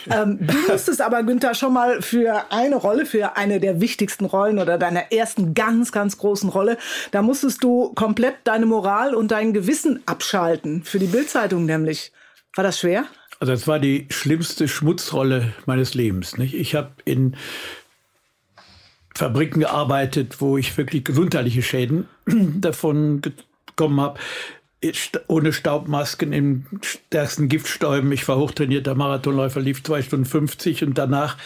[0.09, 4.57] ähm, du musstest aber, Günther, schon mal für eine Rolle, für eine der wichtigsten Rollen
[4.57, 6.77] oder deiner ersten ganz, ganz großen Rolle,
[7.11, 10.83] da musstest du komplett deine Moral und dein Gewissen abschalten.
[10.85, 12.13] Für die Bildzeitung nämlich.
[12.55, 13.03] War das schwer?
[13.41, 16.37] Also es war die schlimmste Schmutzrolle meines Lebens.
[16.37, 16.53] Nicht?
[16.53, 17.35] Ich habe in
[19.13, 24.19] Fabriken gearbeitet, wo ich wirklich gesundheitliche Schäden davon bekommen habe.
[25.27, 28.11] Ohne Staubmasken im stärksten Giftstäuben.
[28.13, 31.37] Ich war hochtrainierter Marathonläufer, lief zwei Stunden 50 und danach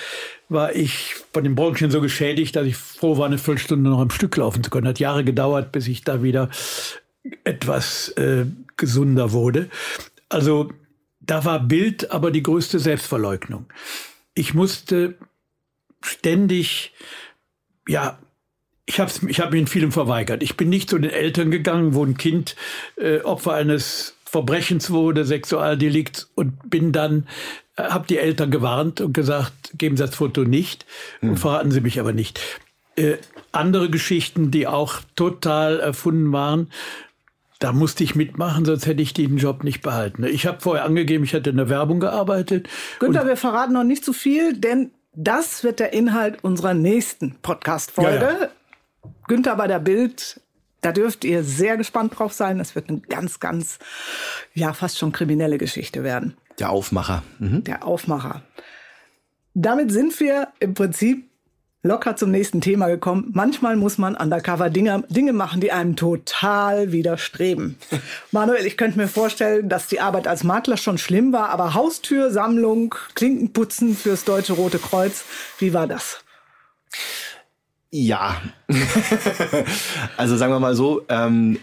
[0.49, 4.11] war ich von den Bronchien so geschädigt, dass ich froh war, eine Viertelstunde noch am
[4.11, 4.87] Stück laufen zu können.
[4.87, 6.49] Hat Jahre gedauert, bis ich da wieder
[7.43, 8.45] etwas äh,
[8.77, 9.69] gesunder wurde.
[10.29, 10.71] Also
[11.19, 13.65] da war Bild aber die größte Selbstverleugnung.
[14.35, 15.15] Ich musste
[16.01, 16.93] ständig
[17.87, 18.19] ja,
[18.93, 20.43] ich habe ich hab mich in vielem verweigert.
[20.43, 22.55] Ich bin nicht zu den Eltern gegangen, wo ein Kind
[22.95, 27.27] äh, Opfer eines Verbrechens wurde, Sexualdelikt und bin dann,
[27.75, 30.85] äh, habe die Eltern gewarnt und gesagt, geben Sie das Foto nicht
[31.21, 31.37] und hm.
[31.37, 32.39] verraten Sie mich aber nicht.
[32.95, 33.15] Äh,
[33.51, 36.69] andere Geschichten, die auch total erfunden waren,
[37.57, 40.23] da musste ich mitmachen, sonst hätte ich den Job nicht behalten.
[40.23, 42.69] Ich habe vorher angegeben, ich hätte in der Werbung gearbeitet.
[42.99, 47.35] Günther, wir verraten noch nicht zu so viel, denn das wird der Inhalt unserer nächsten
[47.41, 48.25] Podcast-Folge.
[48.25, 48.49] Ja, ja.
[49.27, 50.41] Günther bei der Bild,
[50.81, 52.59] da dürft ihr sehr gespannt drauf sein.
[52.59, 53.79] Es wird eine ganz, ganz,
[54.53, 56.35] ja, fast schon kriminelle Geschichte werden.
[56.59, 57.23] Der Aufmacher.
[57.39, 57.63] Mhm.
[57.63, 58.43] Der Aufmacher.
[59.53, 61.29] Damit sind wir im Prinzip
[61.83, 63.29] locker zum nächsten Thema gekommen.
[63.33, 67.77] Manchmal muss man undercover Dinge, Dinge machen, die einem total widerstreben.
[68.31, 72.95] Manuel, ich könnte mir vorstellen, dass die Arbeit als Makler schon schlimm war, aber Haustürsammlung,
[73.15, 75.25] Klinkenputzen fürs Deutsche Rote Kreuz,
[75.59, 76.23] wie war das?
[77.95, 78.41] Ja,
[80.17, 81.59] also sagen wir mal so, ähm,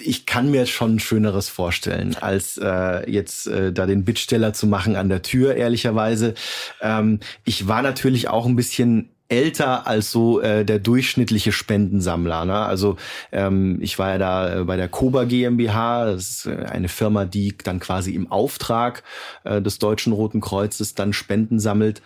[0.00, 4.96] ich kann mir schon Schöneres vorstellen, als äh, jetzt äh, da den Bittsteller zu machen
[4.96, 6.32] an der Tür, ehrlicherweise.
[6.80, 12.46] Ähm, ich war natürlich auch ein bisschen älter als so äh, der durchschnittliche Spendensammler.
[12.46, 12.56] Ne?
[12.58, 12.96] Also
[13.30, 17.26] ähm, ich war ja da äh, bei der Koba GmbH, das ist äh, eine Firma,
[17.26, 19.02] die dann quasi im Auftrag
[19.44, 22.00] äh, des Deutschen Roten Kreuzes dann Spenden sammelt.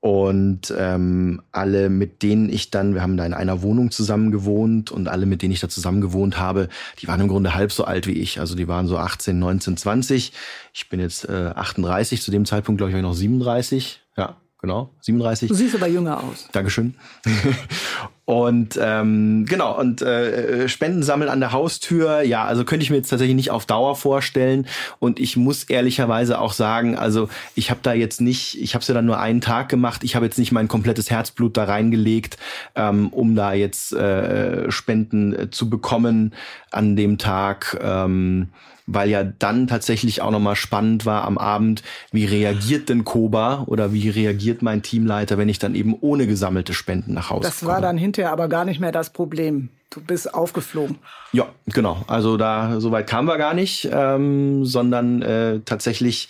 [0.00, 4.90] Und ähm, alle, mit denen ich dann, wir haben da in einer Wohnung zusammen gewohnt
[4.90, 6.68] und alle, mit denen ich da zusammen gewohnt habe,
[7.00, 8.40] die waren im Grunde halb so alt wie ich.
[8.40, 10.32] Also die waren so 18, 19, 20.
[10.72, 14.00] Ich bin jetzt äh, 38, zu dem Zeitpunkt glaube ich war ich noch 37.
[14.16, 15.48] Ja, genau, 37.
[15.48, 16.48] Du siehst aber jünger aus.
[16.50, 16.94] Dankeschön.
[18.30, 22.98] und ähm, genau, und äh, Spenden sammeln an der Haustür, ja, also könnte ich mir
[22.98, 24.68] jetzt tatsächlich nicht auf Dauer vorstellen.
[25.00, 28.86] Und ich muss ehrlicherweise auch sagen, also ich habe da jetzt nicht, ich habe es
[28.86, 32.38] ja dann nur einen Tag gemacht, ich habe jetzt nicht mein komplettes Herzblut da reingelegt,
[32.76, 36.32] ähm, um da jetzt äh, Spenden äh, zu bekommen
[36.70, 37.80] an dem Tag.
[37.82, 38.50] Ähm,
[38.92, 43.92] weil ja dann tatsächlich auch nochmal spannend war am Abend, wie reagiert denn Koba oder
[43.92, 47.72] wie reagiert mein Teamleiter, wenn ich dann eben ohne gesammelte Spenden nach Hause Das komme.
[47.72, 49.68] war dann hinterher aber gar nicht mehr das Problem.
[49.90, 50.98] Du bist aufgeflogen.
[51.32, 52.04] Ja, genau.
[52.06, 56.28] Also da so weit kamen wir gar nicht, ähm, sondern äh, tatsächlich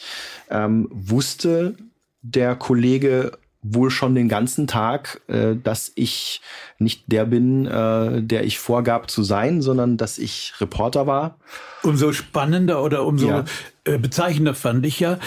[0.50, 1.74] ähm, wusste
[2.22, 6.40] der Kollege wohl schon den ganzen Tag, äh, dass ich
[6.78, 11.38] nicht der bin, äh, der ich vorgab zu sein, sondern dass ich Reporter war.
[11.82, 13.44] Umso spannender oder umso ja.
[13.84, 15.18] äh, bezeichnender fand ich ja,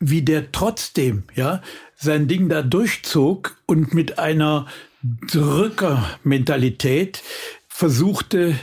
[0.00, 1.62] wie der trotzdem ja
[1.94, 4.66] sein Ding da durchzog und mit einer
[5.02, 7.22] Drückermentalität
[7.68, 8.56] versuchte,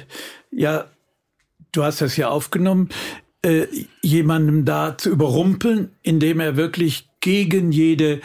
[0.52, 0.86] ja,
[1.72, 2.90] du hast das ja aufgenommen,
[3.42, 3.68] äh,
[4.02, 8.22] jemandem da zu überrumpeln, indem er wirklich gegen jede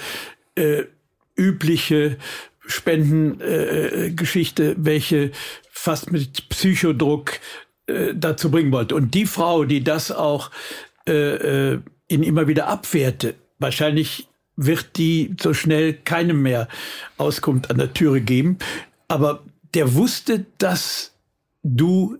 [0.59, 0.87] äh,
[1.37, 2.19] übliche
[2.67, 5.31] Spendengeschichte, äh, welche
[5.71, 7.39] fast mit Psychodruck
[7.87, 8.95] äh, dazu bringen wollte.
[8.95, 10.51] Und die Frau, die das auch
[11.07, 16.69] äh, äh, ihn immer wieder abwehrte, wahrscheinlich wird die so schnell keinem mehr
[17.17, 18.59] Auskunft an der Türe geben.
[19.07, 19.45] Aber
[19.75, 21.13] der wusste, dass
[21.63, 22.19] du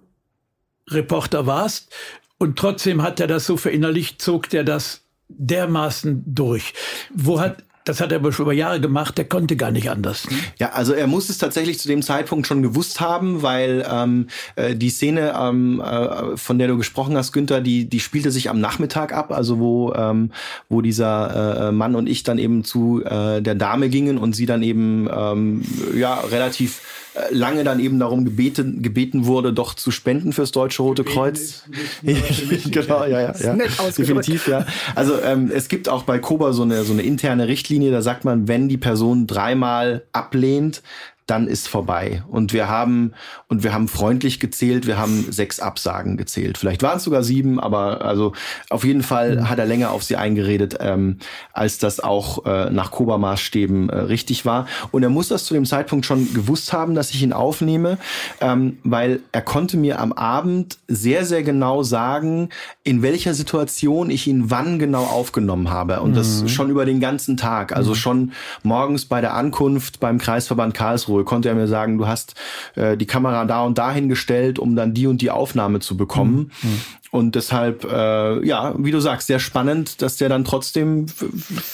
[0.89, 1.93] Reporter warst
[2.39, 6.75] und trotzdem hat er das so verinnerlicht, zog der das dermaßen durch.
[7.13, 10.31] Wo hat das hat er aber schon über Jahre gemacht, der konnte gar nicht anders.
[10.31, 10.37] Ne?
[10.59, 14.77] Ja, also er muss es tatsächlich zu dem Zeitpunkt schon gewusst haben, weil ähm, äh,
[14.77, 18.61] die Szene, ähm, äh, von der du gesprochen hast, Günther, die, die spielte sich am
[18.61, 20.33] Nachmittag ab, also wo, ähm,
[20.69, 24.45] wo dieser äh, Mann und ich dann eben zu äh, der Dame gingen und sie
[24.45, 25.63] dann eben ähm,
[25.95, 26.83] ja relativ
[27.15, 31.65] äh, lange dann eben darum gebeten, gebeten wurde, doch zu spenden fürs Deutsche Rote Kreuz.
[32.03, 33.57] genau, ja, ja, ja.
[33.97, 34.67] definitiv, ja.
[34.95, 38.25] Also ähm, es gibt auch bei Koba so eine so eine interne Richtlinie, da sagt
[38.25, 40.83] man, wenn die Person dreimal ablehnt,
[41.29, 42.23] dann ist vorbei.
[42.27, 43.13] Und wir haben,
[43.49, 46.57] und wir haben freundlich gezählt, wir haben sechs Absagen gezählt.
[46.57, 48.33] Vielleicht waren es sogar sieben, aber also
[48.71, 49.51] auf jeden Fall mhm.
[49.51, 51.19] hat er länger auf sie eingeredet, ähm,
[51.53, 54.67] als das auch äh, nach Koba-Maßstäben äh, richtig war.
[54.91, 57.99] Und er muss das zu dem Zeitpunkt schon gewusst haben, dass ich ihn aufnehme,
[58.41, 62.49] ähm, weil er konnte mir am Abend sehr, sehr genau sagen,
[62.85, 66.01] in welcher Situation ich ihn wann genau aufgenommen habe.
[66.01, 66.17] Und mhm.
[66.17, 67.77] das schon über den ganzen Tag.
[67.77, 67.97] Also mhm.
[67.97, 72.35] schon morgens bei der Ankunft beim Kreisverband Karlsruhe Karlsruhe konnte er mir sagen, du hast
[72.75, 76.51] äh, die Kamera da und dahin gestellt, um dann die und die Aufnahme zu bekommen.
[76.63, 76.81] Mhm.
[77.11, 81.07] Und deshalb, äh, ja, wie du sagst, sehr spannend, dass der dann trotzdem,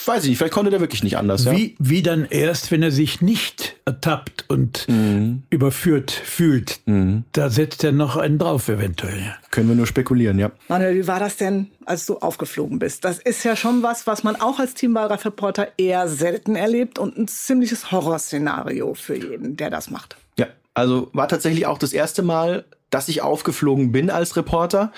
[0.07, 1.51] weiß ich nicht, vielleicht konnte der wirklich nicht anders.
[1.51, 1.75] Wie, ja?
[1.79, 5.43] wie dann erst, wenn er sich nicht ertappt und mhm.
[5.51, 7.25] überführt fühlt, mhm.
[7.33, 9.35] da setzt er noch einen drauf eventuell.
[9.51, 10.53] Können wir nur spekulieren, ja.
[10.69, 13.05] Manuel, wie war das denn, als du aufgeflogen bist?
[13.05, 17.27] Das ist ja schon was, was man auch als Teamwahlreporter eher selten erlebt und ein
[17.29, 20.17] ziemliches Horrorszenario für jeden, der das macht.
[20.39, 24.93] Ja, also war tatsächlich auch das erste Mal, dass ich aufgeflogen bin als Reporter.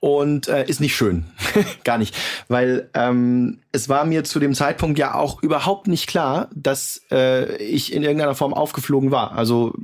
[0.00, 1.24] Und äh, ist nicht schön,
[1.84, 2.14] gar nicht,
[2.48, 7.56] weil ähm, es war mir zu dem Zeitpunkt ja auch überhaupt nicht klar, dass äh,
[7.56, 9.32] ich in irgendeiner Form aufgeflogen war.
[9.32, 9.74] Also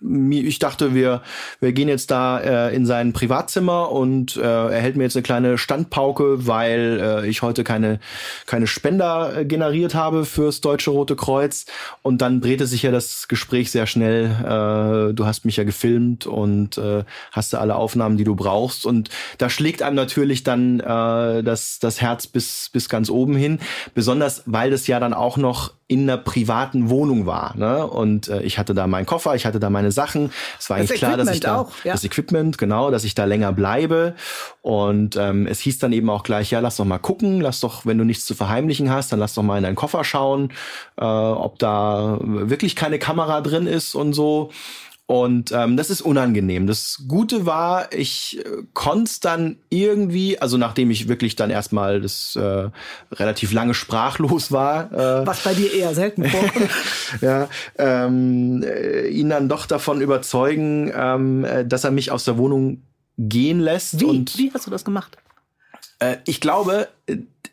[0.00, 1.22] ich dachte, wir
[1.60, 5.22] wir gehen jetzt da äh, in sein Privatzimmer und äh, er hält mir jetzt eine
[5.22, 8.00] kleine Standpauke, weil äh, ich heute keine
[8.46, 11.66] keine Spender äh, generiert habe fürs Deutsche Rote Kreuz
[12.02, 14.24] und dann drehte sich ja das Gespräch sehr schnell.
[14.24, 18.84] Äh, du hast mich ja gefilmt und äh, hast du alle Aufnahmen, die du brauchst
[18.84, 23.36] und da schlägt einem natürlich dann äh, das das Herz bis bis ganz oben oben
[23.36, 23.58] hin,
[23.94, 27.56] besonders weil das ja dann auch noch in einer privaten Wohnung war.
[27.56, 27.86] Ne?
[27.86, 30.30] Und äh, ich hatte da meinen Koffer, ich hatte da meine Sachen.
[30.58, 31.92] Es war das eigentlich klar, dass ich da auch, ja.
[31.92, 34.14] das Equipment, genau, dass ich da länger bleibe.
[34.60, 37.86] Und ähm, es hieß dann eben auch gleich, ja, lass doch mal gucken, lass doch,
[37.86, 40.52] wenn du nichts zu verheimlichen hast, dann lass doch mal in deinen Koffer schauen,
[40.98, 44.50] äh, ob da wirklich keine Kamera drin ist und so.
[45.10, 46.66] Und ähm, das ist unangenehm.
[46.66, 52.36] Das Gute war, ich äh, konnte dann irgendwie, also nachdem ich wirklich dann erstmal das
[52.36, 52.68] äh,
[53.12, 54.92] relativ lange sprachlos war.
[54.92, 56.70] Äh, Was bei dir eher selten vorkommt.
[57.22, 62.36] ja, ähm, äh, ihn dann doch davon überzeugen, ähm, äh, dass er mich aus der
[62.36, 62.82] Wohnung
[63.16, 64.00] gehen lässt.
[64.00, 64.04] Wie?
[64.04, 65.16] Und, Wie hast du das gemacht?
[66.00, 66.86] Äh, ich glaube,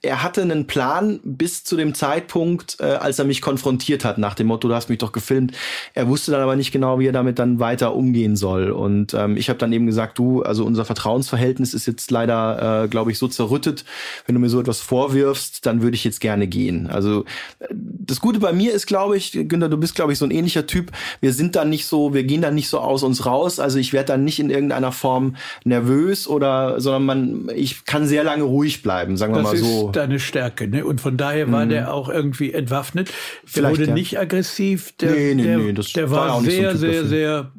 [0.05, 4.35] er hatte einen Plan bis zu dem Zeitpunkt, äh, als er mich konfrontiert hat, nach
[4.35, 5.53] dem Motto, du hast mich doch gefilmt.
[5.93, 8.71] Er wusste dann aber nicht genau, wie er damit dann weiter umgehen soll.
[8.71, 12.87] Und ähm, ich habe dann eben gesagt, du, also unser Vertrauensverhältnis ist jetzt leider, äh,
[12.87, 13.83] glaube ich, so zerrüttet.
[14.25, 16.87] Wenn du mir so etwas vorwirfst, dann würde ich jetzt gerne gehen.
[16.87, 17.25] Also
[17.59, 20.31] äh, das Gute bei mir ist, glaube ich, Günther, du bist, glaube ich, so ein
[20.31, 20.91] ähnlicher Typ.
[21.19, 23.59] Wir sind dann nicht so, wir gehen dann nicht so aus uns raus.
[23.59, 28.23] Also ich werde dann nicht in irgendeiner Form nervös oder, sondern man, ich kann sehr
[28.23, 30.67] lange ruhig bleiben, sagen wir das mal so deine Stärke.
[30.67, 30.85] Ne?
[30.85, 31.69] Und von daher war mhm.
[31.69, 33.11] der auch irgendwie entwaffnet.
[33.55, 33.93] Der wurde ja.
[33.93, 34.93] nicht aggressiv.
[34.97, 37.51] Der, nee, nee, der, nee, das der war, war sehr, so sehr, sehr,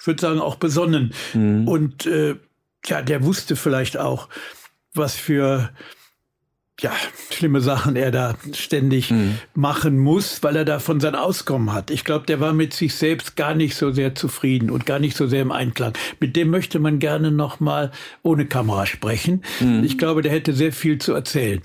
[0.00, 1.12] ich würde sagen, auch besonnen.
[1.32, 1.68] Mhm.
[1.68, 2.36] Und äh,
[2.86, 4.28] ja, der wusste vielleicht auch,
[4.94, 5.70] was für
[6.80, 6.92] ja,
[7.30, 9.38] schlimme Sachen er da ständig mhm.
[9.54, 11.90] machen muss, weil er davon sein Auskommen hat.
[11.90, 15.16] Ich glaube, der war mit sich selbst gar nicht so sehr zufrieden und gar nicht
[15.16, 15.92] so sehr im Einklang.
[16.18, 19.42] Mit dem möchte man gerne noch mal ohne Kamera sprechen.
[19.60, 19.84] Mhm.
[19.84, 21.60] Ich glaube, der hätte sehr viel zu erzählen.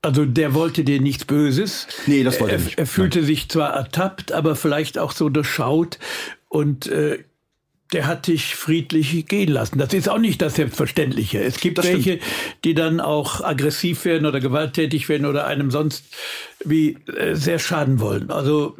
[0.00, 1.86] Also der wollte dir nichts Böses.
[2.06, 2.78] Nee, das wollte er nicht.
[2.78, 3.26] Er fühlte Nein.
[3.26, 5.98] sich zwar ertappt, aber vielleicht auch so durchschaut
[6.48, 7.24] und äh,
[7.94, 9.78] der hat dich friedlich gehen lassen.
[9.78, 11.42] Das ist auch nicht das Selbstverständliche.
[11.42, 12.24] Es gibt das welche, stimmt.
[12.64, 16.04] die dann auch aggressiv werden oder gewalttätig werden oder einem sonst
[16.64, 18.30] wie äh, sehr schaden wollen.
[18.30, 18.76] Also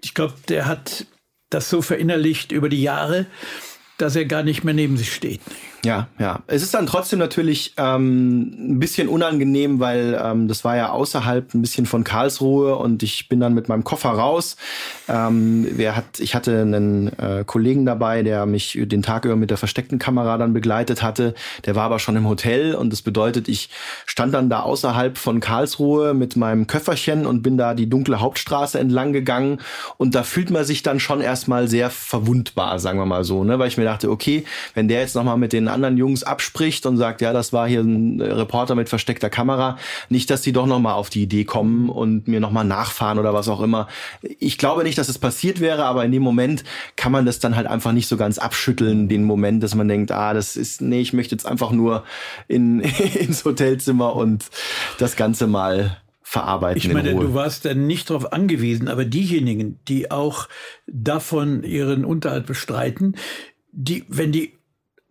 [0.00, 1.06] ich glaube, der hat
[1.50, 3.26] das so verinnerlicht über die Jahre,
[3.98, 5.40] dass er gar nicht mehr neben sich steht.
[5.84, 6.40] Ja, ja.
[6.46, 11.52] Es ist dann trotzdem natürlich ähm, ein bisschen unangenehm, weil ähm, das war ja außerhalb
[11.52, 14.56] ein bisschen von Karlsruhe und ich bin dann mit meinem Koffer raus.
[15.08, 19.50] Ähm, wer hat, ich hatte einen äh, Kollegen dabei, der mich den Tag über mit
[19.50, 21.34] der versteckten Kamera dann begleitet hatte.
[21.66, 23.68] Der war aber schon im Hotel und das bedeutet, ich
[24.06, 28.78] stand dann da außerhalb von Karlsruhe mit meinem Köfferchen und bin da die dunkle Hauptstraße
[28.78, 29.58] entlang gegangen
[29.98, 33.58] und da fühlt man sich dann schon erstmal sehr verwundbar, sagen wir mal so, ne?
[33.58, 36.96] weil ich mir dachte, okay, wenn der jetzt nochmal mit den anderen Jungs abspricht und
[36.96, 39.76] sagt, ja, das war hier ein Reporter mit versteckter Kamera,
[40.08, 43.18] nicht, dass die doch noch mal auf die Idee kommen und mir noch mal nachfahren
[43.18, 43.88] oder was auch immer.
[44.38, 46.64] Ich glaube nicht, dass es passiert wäre, aber in dem Moment
[46.96, 50.12] kann man das dann halt einfach nicht so ganz abschütteln, den Moment, dass man denkt,
[50.12, 52.04] ah, das ist, nee, ich möchte jetzt einfach nur
[52.48, 52.80] in,
[53.14, 54.46] ins Hotelzimmer und
[54.98, 55.98] das Ganze mal
[56.34, 56.78] verarbeiten.
[56.78, 60.48] Ich meine, du warst dann nicht darauf angewiesen, aber diejenigen, die auch
[60.86, 63.14] davon ihren Unterhalt bestreiten,
[63.70, 64.52] die, wenn die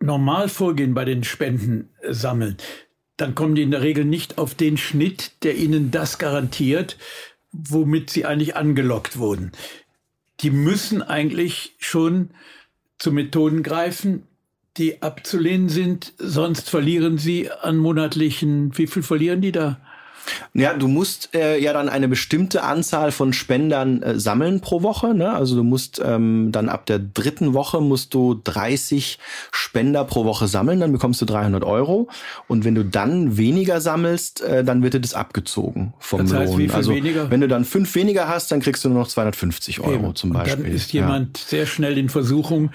[0.04, 2.56] normal vorgehen bei den Spenden sammeln,
[3.16, 6.96] dann kommen die in der Regel nicht auf den Schnitt, der ihnen das garantiert,
[7.52, 9.52] womit sie eigentlich angelockt wurden.
[10.40, 12.30] Die müssen eigentlich schon
[12.98, 14.24] zu Methoden greifen,
[14.76, 19.80] die abzulehnen sind, sonst verlieren sie an monatlichen, wie viel verlieren die da?
[20.52, 25.14] Ja, du musst äh, ja dann eine bestimmte Anzahl von Spendern äh, sammeln pro Woche.
[25.14, 25.32] Ne?
[25.32, 29.18] Also du musst ähm, dann ab der dritten Woche musst du 30
[29.50, 32.08] Spender pro Woche sammeln, dann bekommst du 300 Euro.
[32.48, 36.52] Und wenn du dann weniger sammelst, äh, dann wird dir das abgezogen vom das heißt,
[36.52, 36.58] Lohn.
[36.58, 37.30] Wie viel also weniger?
[37.30, 40.14] wenn du dann fünf weniger hast, dann kriegst du nur noch 250 Euro Eben.
[40.14, 40.64] zum Und Beispiel.
[40.64, 41.44] Dann ist jemand ja.
[41.46, 42.70] sehr schnell in Versuchung,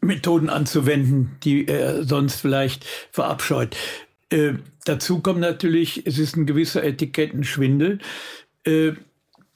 [0.00, 3.76] Methoden anzuwenden, die er sonst vielleicht verabscheut.
[4.30, 7.98] Äh, dazu kommt natürlich, es ist ein gewisser Etikettenschwindel.
[8.64, 8.92] Äh,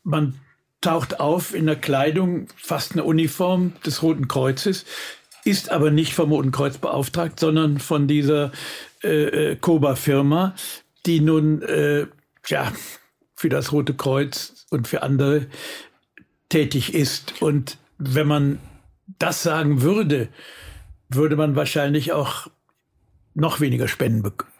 [0.02, 0.34] man
[0.80, 4.84] taucht auf in der Kleidung, fast eine Uniform des Roten Kreuzes,
[5.44, 8.52] ist aber nicht vom Roten Kreuz beauftragt, sondern von dieser
[9.02, 10.54] äh, äh Koba-Firma,
[11.06, 12.06] die nun äh,
[12.46, 12.72] ja,
[13.34, 15.46] für das Rote Kreuz und für andere
[16.48, 17.42] tätig ist.
[17.42, 18.58] Und wenn man
[19.18, 20.28] das sagen würde,
[21.08, 22.48] würde man wahrscheinlich auch
[23.34, 24.53] noch weniger Spenden bekommen.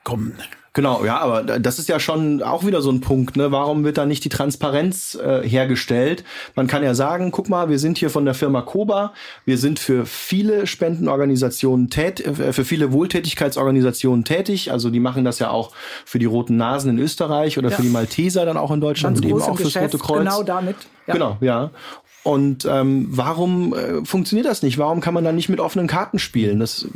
[0.76, 3.36] Genau, ja, aber das ist ja schon auch wieder so ein Punkt.
[3.36, 3.52] Ne?
[3.52, 6.24] Warum wird da nicht die Transparenz äh, hergestellt?
[6.56, 9.12] Man kann ja sagen, guck mal, wir sind hier von der Firma Koba,
[9.44, 14.72] wir sind für viele Spendenorganisationen tätig, äh, für viele Wohltätigkeitsorganisationen tätig.
[14.72, 15.70] Also die machen das ja auch
[16.04, 17.76] für die Roten Nasen in Österreich oder ja.
[17.76, 20.18] für die Malteser dann auch in Deutschland Ganz und eben auch fürs Rote Kreuz.
[20.18, 20.76] Genau damit.
[21.06, 21.12] Ja.
[21.14, 21.70] Genau, ja.
[22.24, 24.78] Und ähm, warum äh, funktioniert das nicht?
[24.78, 26.58] Warum kann man dann nicht mit offenen Karten spielen?
[26.58, 26.86] Das,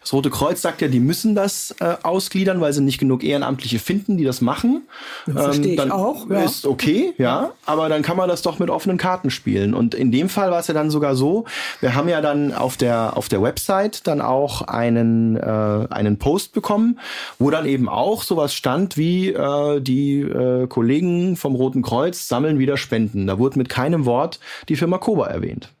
[0.00, 3.78] das Rote Kreuz sagt ja, die müssen das äh, ausgliedern, weil sie nicht genug Ehrenamtliche
[3.78, 4.82] finden, die das machen.
[5.30, 6.28] Verstehe ähm, ich auch.
[6.28, 6.42] Ja.
[6.42, 9.72] Ist okay, ja, aber dann kann man das doch mit offenen Karten spielen.
[9.72, 11.44] Und in dem Fall war es ja dann sogar so,
[11.78, 16.54] wir haben ja dann auf der, auf der Website dann auch einen, äh, einen Post
[16.54, 16.98] bekommen,
[17.38, 22.58] wo dann eben auch sowas stand wie äh, die äh, Kollegen vom Roten Kreuz sammeln
[22.58, 23.28] wieder Spenden.
[23.28, 25.72] Da wurde mit keinem Wort die Firma Koba erwähnt.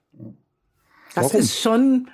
[1.14, 1.40] Das Warum?
[1.40, 2.08] ist schon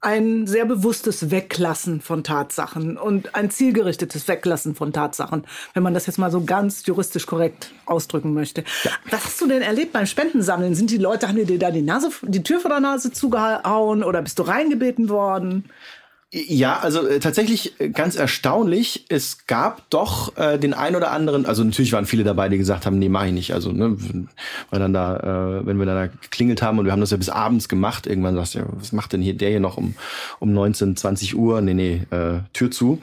[0.00, 6.06] ein sehr bewusstes Weglassen von Tatsachen und ein zielgerichtetes Weglassen von Tatsachen, wenn man das
[6.06, 8.62] jetzt mal so ganz juristisch korrekt ausdrücken möchte.
[8.84, 8.92] Ja.
[9.10, 10.74] Was hast du denn erlebt beim Spendensammeln?
[10.74, 14.04] Sind die Leute, haben die dir da die Nase, die Tür vor der Nase zugehauen
[14.04, 15.64] oder bist du reingebeten worden?
[16.32, 19.04] Ja, also äh, tatsächlich äh, ganz erstaunlich.
[19.08, 22.84] Es gab doch äh, den ein oder anderen, also natürlich waren viele dabei, die gesagt
[22.84, 23.54] haben, nee, mach ich nicht.
[23.54, 23.96] Also, ne,
[24.70, 27.16] weil dann da, äh, wenn wir dann da geklingelt haben und wir haben das ja
[27.16, 29.94] bis abends gemacht, irgendwann sagst du, ja, was macht denn hier der hier noch um,
[30.40, 31.60] um 19, 20 Uhr?
[31.60, 33.00] Nee, nee, äh, Tür zu.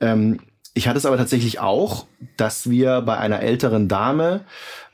[0.00, 0.38] Ähm,
[0.74, 4.42] ich hatte es aber tatsächlich auch, dass wir bei einer älteren Dame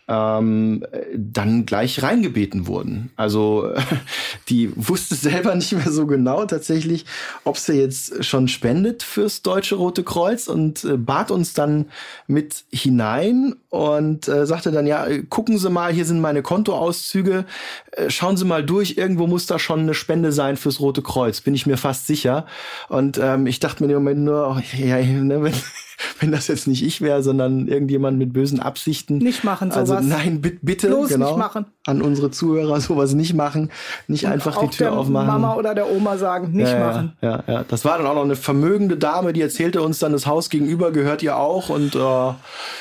[0.09, 0.85] ähm,
[1.15, 3.11] dann gleich reingebeten wurden.
[3.17, 3.73] Also
[4.49, 7.07] die wusste selber nicht mehr so genau tatsächlich,
[7.45, 11.87] ob sie jetzt schon spendet fürs Deutsche Rote Kreuz und äh, bat uns dann
[12.27, 17.45] mit hinein und äh, sagte dann, ja, gucken Sie mal, hier sind meine Kontoauszüge,
[17.93, 21.41] äh, schauen Sie mal durch, irgendwo muss da schon eine Spende sein fürs Rote Kreuz,
[21.41, 22.47] bin ich mir fast sicher.
[22.89, 25.55] Und ähm, ich dachte mir im Moment nur, oh, ja, ne, wenn
[26.21, 29.19] wenn das jetzt nicht ich wäre, sondern irgendjemand mit bösen Absichten.
[29.19, 29.91] Nicht machen sowas.
[29.91, 31.67] Also nein, bitte, Bloß genau, nicht machen.
[31.87, 33.71] an unsere Zuhörer sowas nicht machen,
[34.07, 35.27] nicht Und einfach die Tür aufmachen.
[35.27, 37.13] Mama oder der Oma sagen, nicht ja, machen.
[37.21, 40.27] Ja, ja, das war dann auch noch eine vermögende Dame, die erzählte uns dann, das
[40.27, 42.35] Haus gegenüber gehört ihr auch und äh, oh,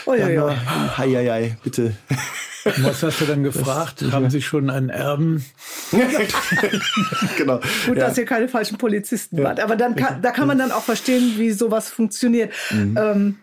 [0.08, 0.50] ja, ja.
[0.98, 1.94] Hei, hei, hei, bitte.
[2.65, 4.02] Und was hast du dann gefragt?
[4.02, 5.45] Das, Haben Sie schon einen Erben?
[7.38, 7.60] genau.
[7.86, 8.08] Gut, ja.
[8.08, 9.43] dass ihr keine falschen Polizisten ja.
[9.45, 9.60] wart.
[9.60, 12.54] Aber dann kann, da kann man dann auch verstehen, wie sowas funktioniert.
[12.71, 12.97] Mhm.
[12.97, 13.38] Ähm,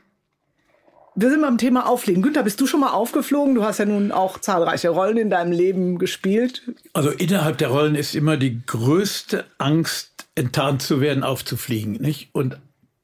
[1.20, 2.22] wir sind beim Thema Auflegen.
[2.22, 3.56] Günther, bist du schon mal aufgeflogen?
[3.56, 6.62] Du hast ja nun auch zahlreiche Rollen in deinem Leben gespielt.
[6.92, 12.28] Also innerhalb der Rollen ist immer die größte Angst enttarnt zu werden, aufzufliegen, nicht?
[12.32, 12.58] Und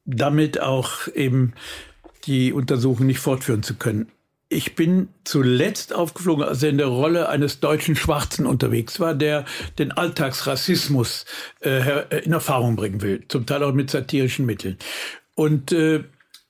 [0.05, 1.55] damit auch eben
[2.25, 4.09] die Untersuchung nicht fortführen zu können.
[4.47, 9.45] Ich bin zuletzt aufgeflogen, als er in der Rolle eines deutschen Schwarzen unterwegs war, der
[9.79, 11.25] den Alltagsrassismus
[11.61, 14.77] äh, in Erfahrung bringen will, zum Teil auch mit satirischen Mitteln.
[15.33, 16.03] Und äh,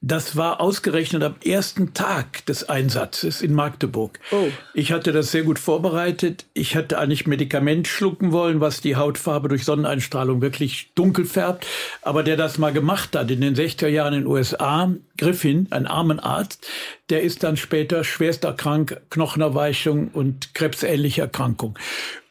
[0.07, 4.19] das war ausgerechnet am ersten Tag des Einsatzes in Magdeburg.
[4.31, 4.49] Oh.
[4.75, 6.45] Ich hatte das sehr gut vorbereitet.
[6.53, 11.65] Ich hatte eigentlich Medikament schlucken wollen, was die Hautfarbe durch Sonneneinstrahlung wirklich dunkel färbt.
[12.03, 15.87] Aber der das mal gemacht hat in den 60er Jahren in den USA, Griffin, ein
[15.87, 16.67] Armenarzt,
[17.09, 21.77] der ist dann später schwerster krank, Knochenerweichung und krebsähnliche Erkrankung.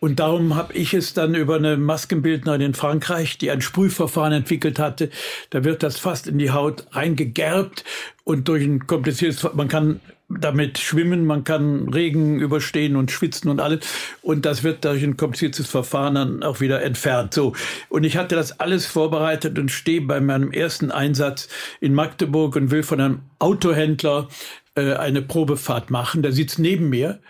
[0.01, 4.79] Und darum habe ich es dann über eine Maskenbildnerin in Frankreich, die ein Sprühverfahren entwickelt
[4.79, 5.11] hatte,
[5.51, 7.85] da wird das fast in die Haut reingegerbt
[8.25, 13.61] und durch ein kompliziertes, man kann damit schwimmen, man kann Regen überstehen und schwitzen und
[13.61, 13.81] alles.
[14.23, 17.35] Und das wird durch ein kompliziertes Verfahren dann auch wieder entfernt.
[17.35, 17.53] So.
[17.89, 21.49] Und ich hatte das alles vorbereitet und stehe bei meinem ersten Einsatz
[21.81, 24.29] in Magdeburg und will von einem Autohändler
[24.75, 26.23] äh, eine Probefahrt machen.
[26.23, 27.21] Der sitzt neben mir,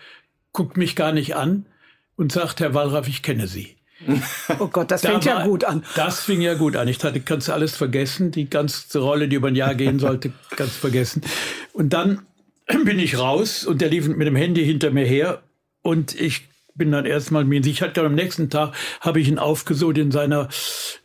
[0.52, 1.66] guckt mich gar nicht an
[2.16, 3.76] und sagt, Herr Wallraff, ich kenne Sie.
[4.58, 5.84] Oh Gott, das da fängt war, ja gut an.
[5.96, 6.88] Das fing ja gut an.
[6.88, 8.30] Ich hatte, kannst alles vergessen.
[8.30, 11.22] Die ganze Rolle, die über ein Jahr gehen sollte, ganz vergessen.
[11.72, 12.26] Und dann
[12.84, 15.42] bin ich raus und der lief mit dem Handy hinter mir her
[15.82, 17.90] und ich bin dann erstmal mir sicher.
[17.96, 20.48] Am nächsten Tag habe ich ihn aufgesucht in seiner,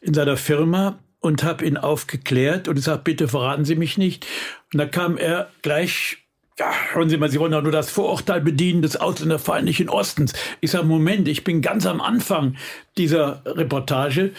[0.01, 4.25] in seiner Firma und habe ihn aufgeklärt und gesagt, bitte verraten Sie mich nicht.
[4.73, 6.17] Und da kam er gleich
[6.59, 10.33] ja, hören Sie mal, Sie wollen doch nur das Vorurteil bedienen des ausländerfeindlichen Ostens.
[10.59, 12.57] Ich sage, Moment, ich bin ganz am Anfang
[12.97, 14.31] dieser Reportage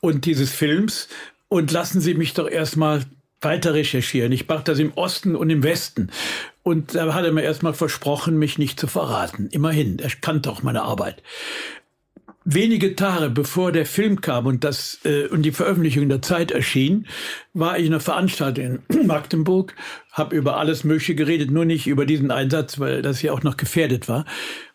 [0.00, 1.08] und dieses Films
[1.48, 3.04] und lassen Sie mich doch erstmal
[3.40, 4.32] weiter recherchieren.
[4.32, 6.10] Ich mache das im Osten und im Westen.
[6.62, 9.48] Und da hat er mir erstmal versprochen, mich nicht zu verraten.
[9.50, 11.22] Immerhin, er kannte auch meine Arbeit
[12.54, 17.06] wenige Tage bevor der Film kam und das äh, und die Veröffentlichung der Zeit erschien,
[17.52, 19.74] war ich in einer Veranstaltung in Magdeburg,
[20.12, 23.56] habe über alles Mögliche geredet, nur nicht über diesen Einsatz, weil das ja auch noch
[23.56, 24.24] gefährdet war.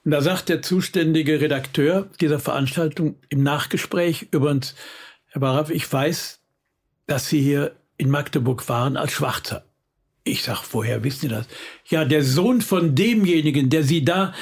[0.04, 4.76] Und da sagt der zuständige Redakteur dieser Veranstaltung im Nachgespräch übrigens,
[5.28, 6.40] Herr Baraf, ich weiß,
[7.08, 9.66] dass Sie hier in Magdeburg waren als Schwarzer.
[10.24, 11.48] Ich sag, woher wissen Sie das?
[11.88, 14.34] Ja, der Sohn von demjenigen, der Sie da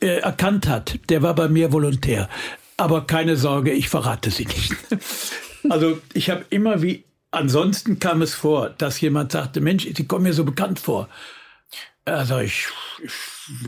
[0.00, 2.28] äh, erkannt hat, der war bei mir volontär.
[2.76, 4.74] Aber keine Sorge, ich verrate sie nicht.
[5.68, 10.24] also ich habe immer wie, ansonsten kam es vor, dass jemand sagte, Mensch, Sie kommen
[10.24, 11.08] mir so bekannt vor.
[12.04, 12.66] Also ich,
[13.02, 13.12] ich,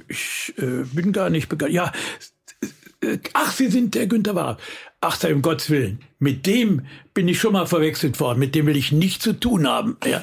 [0.08, 1.72] ich äh, bin gar nicht bekannt.
[1.72, 1.92] Ja,
[3.00, 4.58] äh, ach, Sie sind der Günther Wahrer.
[5.00, 6.00] Ach, sei um Gottes Willen.
[6.18, 8.38] Mit dem bin ich schon mal verwechselt worden.
[8.38, 9.96] Mit dem will ich nichts zu tun haben.
[10.04, 10.22] Ja,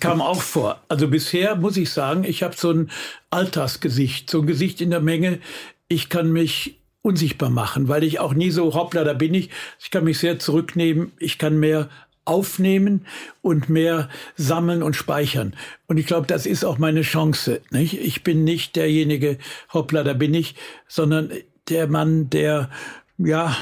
[0.00, 0.82] kam auch vor.
[0.88, 2.90] Also bisher muss ich sagen, ich habe so ein
[3.30, 5.38] Alltagsgesicht, so ein Gesicht in der Menge.
[5.88, 9.50] Ich kann mich unsichtbar machen, weil ich auch nie so, hoppla, da bin ich.
[9.78, 11.12] Ich kann mich sehr zurücknehmen.
[11.18, 11.88] Ich kann mehr
[12.24, 13.06] aufnehmen
[13.42, 15.54] und mehr sammeln und speichern.
[15.86, 17.60] Und ich glaube, das ist auch meine Chance.
[17.70, 18.00] Nicht?
[18.00, 19.38] Ich bin nicht derjenige,
[19.72, 20.54] hoppla, da bin ich,
[20.88, 21.30] sondern
[21.68, 22.70] der Mann, der
[23.18, 23.56] ja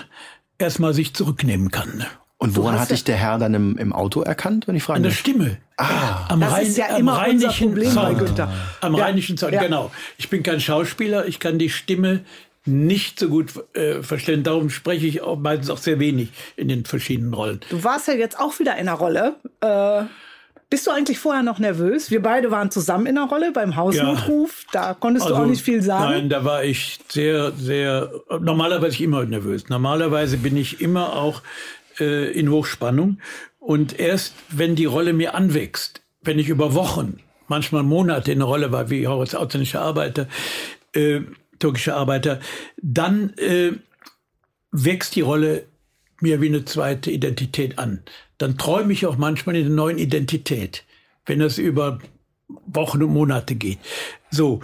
[0.59, 2.05] erstmal sich zurücknehmen kann.
[2.39, 4.97] Und woran hat dich der Herr dann im, im Auto erkannt, wenn ich frage?
[4.97, 5.59] An der Stimme.
[5.77, 8.53] Ah, am das Rhein, ist ja immer unser Problem bei Günther.
[8.81, 9.05] Am ja.
[9.05, 9.63] rheinischen Sound, ja.
[9.63, 9.93] genau.
[10.19, 12.25] Ich bin kein Schauspieler, ich kann die Stimme
[12.65, 14.43] nicht so gut äh, verstehen.
[14.43, 17.61] Darum spreche ich auch meistens auch sehr wenig in den verschiedenen Rollen.
[17.71, 19.37] Du warst ja jetzt auch wieder in einer Rolle.
[19.61, 20.03] Äh,
[20.73, 22.11] bist du eigentlich vorher noch nervös?
[22.11, 24.65] Wir beide waren zusammen in der Rolle beim Hausnotruf.
[24.73, 24.81] Ja.
[24.81, 26.11] Da konntest also, du auch nicht viel sagen.
[26.11, 28.11] Nein, da war ich sehr, sehr,
[28.41, 29.69] normalerweise immer nervös.
[29.69, 31.43] Normalerweise bin ich immer auch
[32.01, 33.19] äh, in Hochspannung.
[33.59, 37.19] Und erst wenn die Rolle mir anwächst, wenn ich über Wochen,
[37.49, 40.27] manchmal Monate in der Rolle war, wie auch als ausländischer Arbeiter,
[40.95, 41.21] äh,
[41.59, 42.41] türkischer Arbeiter,
[42.81, 43.73] dann äh,
[44.71, 45.67] wächst die Rolle
[46.23, 48.03] mir wie eine zweite Identität an
[48.43, 50.83] dann träume ich auch manchmal in der neuen Identität,
[51.27, 52.01] wenn das über
[52.67, 53.79] Wochen und Monate geht.
[54.33, 54.59] So,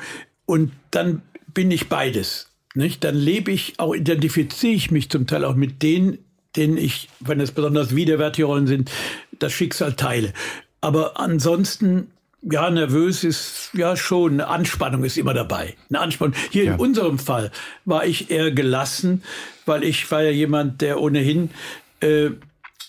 [0.47, 1.23] und dann
[1.55, 2.51] bin ich beides.
[2.75, 3.05] Nicht?
[3.05, 6.19] Dann lebe ich, auch identifiziere ich mich zum Teil auch mit denen,
[6.57, 8.91] denen ich, wenn es besonders widerwärtige Rollen sind,
[9.39, 10.33] das Schicksal teile.
[10.81, 12.09] Aber ansonsten
[12.43, 15.77] ja, nervös ist ja schon, eine Anspannung ist immer dabei.
[15.89, 16.35] Eine Anspannung.
[16.51, 16.75] Hier ja.
[16.75, 17.51] in unserem Fall
[17.85, 19.23] war ich eher gelassen,
[19.67, 21.51] weil ich war ja jemand, der ohnehin
[22.01, 22.31] äh,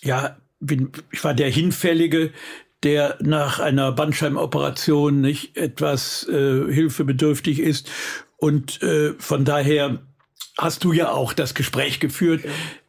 [0.02, 2.32] ja bin, ich war der Hinfällige,
[2.82, 7.90] der nach einer Bandscheimenoperation nicht etwas äh, hilfebedürftig ist.
[8.36, 10.00] Und äh, von daher
[10.56, 12.44] hast du ja auch das Gespräch geführt.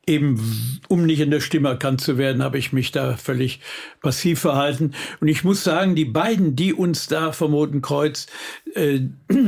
[0.07, 3.59] Eben um nicht in der Stimme erkannt zu werden, habe ich mich da völlig
[4.01, 4.93] passiv verhalten.
[5.19, 8.27] Und ich muss sagen, die beiden, die uns da vom Roten Kreuz
[8.73, 9.01] äh,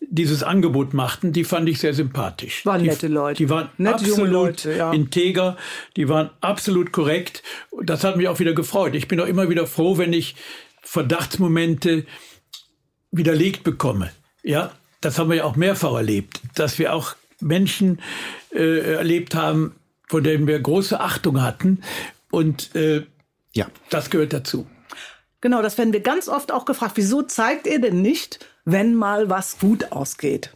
[0.00, 2.64] dieses Angebot machten, die fand ich sehr sympathisch.
[2.64, 3.42] Waren die, nette Leute.
[3.42, 4.92] Die waren nette absolut Leute, ja.
[4.92, 5.56] integer,
[5.96, 7.42] die waren absolut korrekt.
[7.82, 8.94] Das hat mich auch wieder gefreut.
[8.94, 10.34] Ich bin auch immer wieder froh, wenn ich
[10.82, 12.06] Verdachtsmomente
[13.12, 14.10] widerlegt bekomme.
[14.42, 14.72] Ja,
[15.02, 18.00] das haben wir ja auch mehrfach erlebt, dass wir auch Menschen
[18.52, 19.74] äh, erlebt haben,
[20.10, 21.82] vor denen wir große Achtung hatten.
[22.32, 23.06] Und äh,
[23.52, 23.68] ja.
[23.90, 24.66] das gehört dazu.
[25.40, 26.94] Genau, das werden wir ganz oft auch gefragt.
[26.96, 30.50] Wieso zeigt ihr denn nicht, wenn mal was gut ausgeht?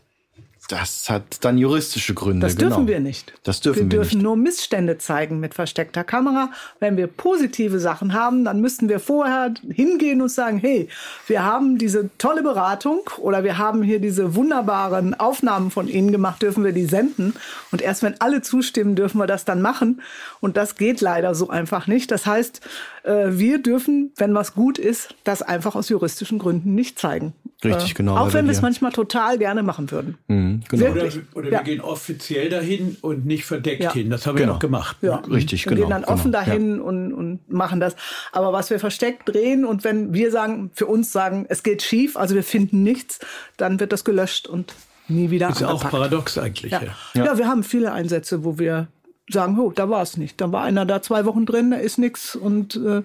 [0.74, 2.44] Das hat dann juristische Gründe.
[2.44, 2.88] Das dürfen genau.
[2.88, 3.32] wir nicht.
[3.44, 4.24] Das dürfen wir, wir dürfen nicht.
[4.24, 6.50] nur Missstände zeigen mit versteckter Kamera.
[6.80, 10.88] Wenn wir positive Sachen haben, dann müssten wir vorher hingehen und sagen, hey,
[11.28, 16.42] wir haben diese tolle Beratung oder wir haben hier diese wunderbaren Aufnahmen von Ihnen gemacht,
[16.42, 17.34] dürfen wir die senden.
[17.70, 20.02] Und erst wenn alle zustimmen, dürfen wir das dann machen.
[20.40, 22.10] Und das geht leider so einfach nicht.
[22.10, 22.60] Das heißt,
[23.04, 27.32] äh, wir dürfen, wenn was gut ist, das einfach aus juristischen Gründen nicht zeigen.
[27.64, 28.16] Richtig, äh, genau.
[28.16, 30.18] Auch wenn wir es manchmal total gerne machen würden.
[30.28, 30.90] Mhm, genau.
[30.90, 31.58] Oder, oder ja.
[31.58, 33.92] wir gehen offiziell dahin und nicht verdeckt ja.
[33.92, 34.10] hin.
[34.10, 34.52] Das haben genau.
[34.52, 34.96] wir auch gemacht.
[35.02, 35.16] Ja.
[35.16, 35.88] Richtig, wir genau.
[35.88, 36.44] Wir gehen dann offen genau.
[36.44, 37.96] dahin und, und machen das.
[38.32, 42.16] Aber was wir versteckt drehen und wenn wir sagen, für uns sagen, es geht schief,
[42.16, 43.20] also wir finden nichts,
[43.56, 44.74] dann wird das gelöscht und
[45.08, 46.72] nie wieder Ist ja auch paradox eigentlich.
[46.72, 46.82] Ja.
[47.14, 47.38] Ja.
[47.38, 48.88] wir haben viele Einsätze, wo wir
[49.28, 50.40] sagen, oh, da war es nicht.
[50.40, 53.02] Da war einer da zwei Wochen drin, da ist nichts und äh,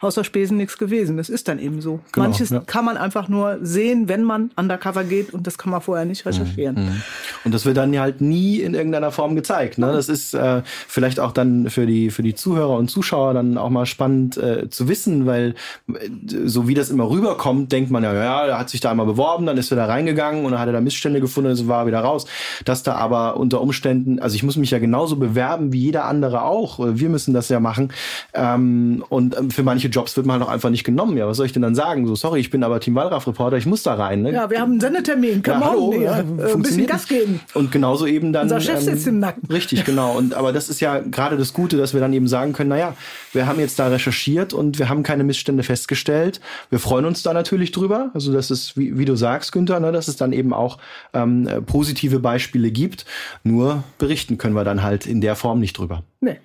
[0.00, 1.16] außer Spesen nichts gewesen.
[1.16, 2.00] Das ist dann eben so.
[2.12, 2.60] Genau, Manches ja.
[2.60, 6.24] kann man einfach nur sehen, wenn man undercover geht und das kann man vorher nicht
[6.26, 6.76] recherchieren.
[6.76, 7.02] Mhm.
[7.44, 9.78] Und das wird dann halt nie in irgendeiner Form gezeigt.
[9.78, 9.92] Ne?
[9.92, 13.70] Das ist äh, vielleicht auch dann für die, für die Zuhörer und Zuschauer dann auch
[13.70, 15.54] mal spannend äh, zu wissen, weil
[15.88, 16.08] äh,
[16.44, 19.46] so wie das immer rüberkommt, denkt man ja, ja, er hat sich da einmal beworben,
[19.46, 22.00] dann ist er da reingegangen und dann hat er da Missstände gefunden und war wieder
[22.00, 22.26] raus.
[22.64, 26.42] Dass da aber unter Umständen, also ich muss mich ja genauso bewerben wie jeder andere
[26.42, 26.78] auch.
[26.80, 27.92] Wir müssen das ja machen.
[28.34, 31.16] Ähm, und ähm, für manche Jobs wird man halt auch einfach nicht genommen.
[31.16, 32.06] Ja, was soll ich denn dann sagen?
[32.06, 34.22] So, sorry, ich bin aber Team Wallraff-Reporter, ich muss da rein.
[34.22, 34.32] Ne?
[34.32, 35.42] Ja, wir haben einen Sendetermin.
[35.42, 37.40] Come ja, hallo, on, ja, äh, ein bisschen Gas geben.
[37.54, 38.44] Und genauso eben dann.
[38.44, 39.42] Unser Chef sitzt im Nacken.
[39.50, 40.16] Richtig, genau.
[40.16, 42.94] Und aber das ist ja gerade das Gute, dass wir dann eben sagen können, naja,
[43.32, 46.40] wir haben jetzt da recherchiert und wir haben keine Missstände festgestellt.
[46.70, 48.10] Wir freuen uns da natürlich drüber.
[48.14, 50.78] Also das ist, wie, wie du sagst, Günther, ne, dass es dann eben auch
[51.12, 53.04] ähm, positive Beispiele gibt.
[53.42, 56.02] Nur berichten können wir dann halt in der Form nicht drüber.
[56.20, 56.38] Nee.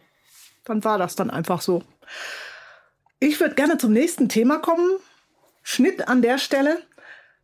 [0.66, 1.84] Dann war das dann einfach so.
[3.26, 4.98] Ich würde gerne zum nächsten Thema kommen.
[5.62, 6.80] Schnitt an der Stelle.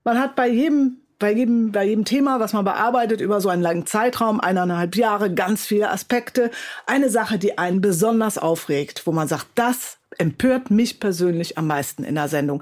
[0.04, 3.62] Man hat bei jedem, bei jedem, bei jedem Thema, was man bearbeitet, über so einen
[3.62, 6.52] langen Zeitraum, eineinhalb Jahre, ganz viele Aspekte.
[6.86, 12.04] Eine Sache, die einen besonders aufregt, wo man sagt, das empört mich persönlich am meisten
[12.04, 12.62] in der Sendung.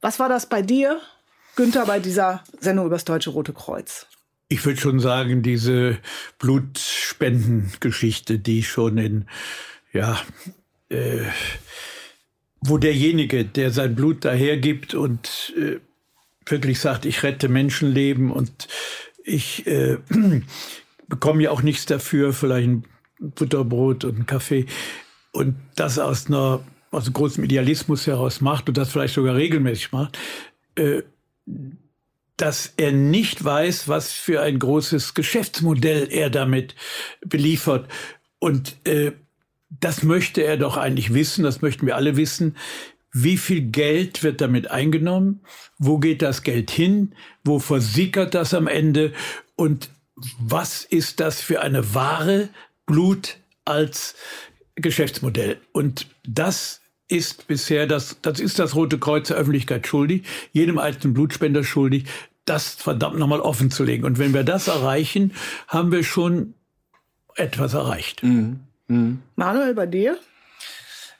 [0.00, 1.00] Was war das bei dir,
[1.54, 4.08] Günther, bei dieser Sendung über das Deutsche Rote Kreuz?
[4.48, 5.98] Ich würde schon sagen, diese
[6.40, 9.28] Blutspendengeschichte, die schon in,
[9.92, 10.18] ja,
[10.88, 11.22] äh,
[12.60, 15.78] wo derjenige, der sein Blut dahergibt und äh,
[16.46, 18.68] wirklich sagt, ich rette Menschenleben und
[19.24, 19.98] ich äh,
[21.08, 22.84] bekomme ja auch nichts dafür, vielleicht ein
[23.18, 24.66] Butterbrot und einen Kaffee
[25.32, 30.18] und das aus einer aus großen Idealismus heraus macht und das vielleicht sogar regelmäßig macht,
[30.74, 31.02] äh,
[32.36, 36.76] dass er nicht weiß, was für ein großes Geschäftsmodell er damit
[37.20, 37.90] beliefert.
[38.38, 39.12] Und äh,
[39.70, 42.56] das möchte er doch eigentlich wissen, das möchten wir alle wissen.
[43.12, 45.40] Wie viel Geld wird damit eingenommen?
[45.78, 47.14] Wo geht das Geld hin?
[47.44, 49.12] Wo versickert das am Ende?
[49.56, 49.90] Und
[50.38, 52.48] was ist das für eine Ware
[52.86, 54.14] Blut als
[54.74, 55.58] Geschäftsmodell?
[55.72, 61.14] Und das ist bisher das, das ist das Rote Kreuz der Öffentlichkeit schuldig, jedem einzelnen
[61.14, 62.04] Blutspender schuldig,
[62.44, 64.04] das verdammt nochmal offen zu legen.
[64.04, 65.32] Und wenn wir das erreichen,
[65.66, 66.54] haben wir schon
[67.34, 68.22] etwas erreicht.
[68.22, 68.60] Mhm.
[68.88, 69.20] Mhm.
[69.36, 70.18] Manuel, bei dir?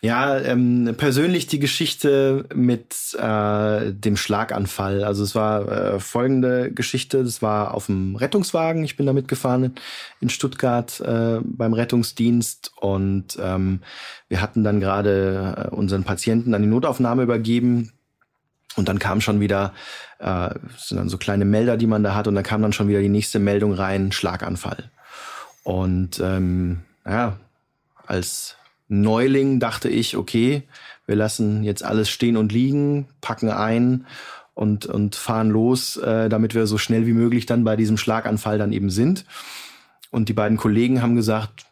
[0.01, 5.03] Ja, ähm, persönlich die Geschichte mit äh, dem Schlaganfall.
[5.03, 7.25] Also es war äh, folgende Geschichte.
[7.25, 8.85] Das war auf dem Rettungswagen.
[8.85, 9.75] Ich bin da mitgefahren
[10.21, 13.81] in Stuttgart äh, beim Rettungsdienst und ähm,
[14.29, 17.93] wir hatten dann gerade äh, unseren Patienten an die Notaufnahme übergeben.
[18.77, 19.75] Und dann kam schon wieder,
[20.21, 22.87] äh, sind dann so kleine Melder, die man da hat, und dann kam dann schon
[22.87, 24.93] wieder die nächste Meldung rein, Schlaganfall.
[25.65, 27.37] Und ähm, ja,
[28.09, 28.57] als
[28.89, 30.63] Neuling dachte ich, okay,
[31.07, 34.07] wir lassen jetzt alles stehen und liegen, packen ein
[34.55, 38.59] und, und fahren los, äh, damit wir so schnell wie möglich dann bei diesem Schlaganfall
[38.59, 39.25] dann eben sind.
[40.11, 41.67] Und die beiden Kollegen haben gesagt,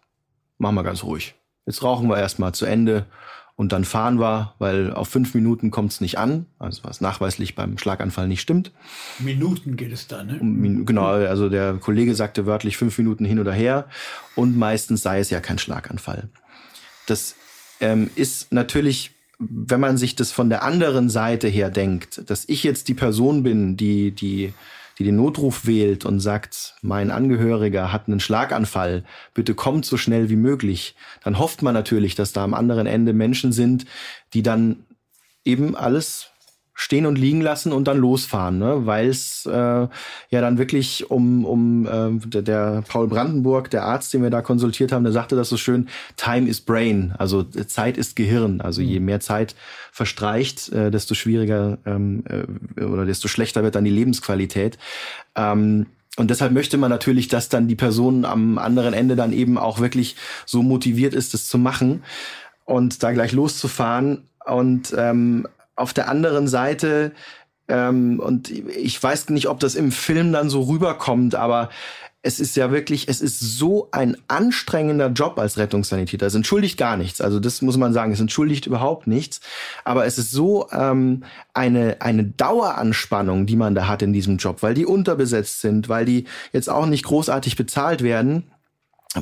[0.59, 1.35] machen wir ganz ruhig.
[1.65, 3.07] Jetzt rauchen wir erstmal zu Ende
[3.57, 7.55] und dann fahren wir, weil auf fünf Minuten kommt es nicht an, also was nachweislich
[7.55, 8.71] beim Schlaganfall nicht stimmt.
[9.19, 10.39] Minuten geht es da, ne?
[10.39, 13.87] Um, genau, also der Kollege sagte wörtlich fünf Minuten hin oder her
[14.35, 16.29] und meistens sei es ja kein Schlaganfall.
[17.07, 17.35] Das
[17.81, 22.63] ähm, ist natürlich, wenn man sich das von der anderen Seite her denkt, dass ich
[22.63, 24.53] jetzt die Person bin, die, die
[24.99, 30.31] die den Notruf wählt und sagt, mein Angehöriger hat einen Schlaganfall, bitte kommt so schnell
[30.31, 33.85] wie möglich, dann hofft man natürlich, dass da am anderen Ende Menschen sind,
[34.33, 34.87] die dann
[35.45, 36.31] eben alles
[36.79, 38.85] stehen und liegen lassen und dann losfahren, ne?
[38.85, 39.89] weil es äh, ja
[40.31, 44.93] dann wirklich um, um äh, der, der Paul Brandenburg, der Arzt, den wir da konsultiert
[44.93, 48.61] haben, der sagte das so schön, Time is Brain, also Zeit ist Gehirn.
[48.61, 49.57] Also je mehr Zeit
[49.91, 54.77] verstreicht, äh, desto schwieriger ähm, äh, oder desto schlechter wird dann die Lebensqualität.
[55.35, 55.87] Ähm,
[56.19, 59.81] und deshalb möchte man natürlich, dass dann die Person am anderen Ende dann eben auch
[59.81, 62.05] wirklich so motiviert ist, das zu machen
[62.67, 64.29] und da gleich loszufahren.
[64.45, 65.47] Und ähm,
[65.77, 67.13] auf der anderen Seite,
[67.69, 71.71] ähm, und ich weiß nicht, ob das im Film dann so rüberkommt, aber
[72.23, 76.27] es ist ja wirklich, es ist so ein anstrengender Job als Rettungssanitäter.
[76.27, 77.21] Es entschuldigt gar nichts.
[77.21, 79.41] Also das muss man sagen, es entschuldigt überhaupt nichts.
[79.85, 81.23] Aber es ist so ähm,
[81.55, 86.05] eine, eine Daueranspannung, die man da hat in diesem Job, weil die unterbesetzt sind, weil
[86.05, 88.51] die jetzt auch nicht großartig bezahlt werden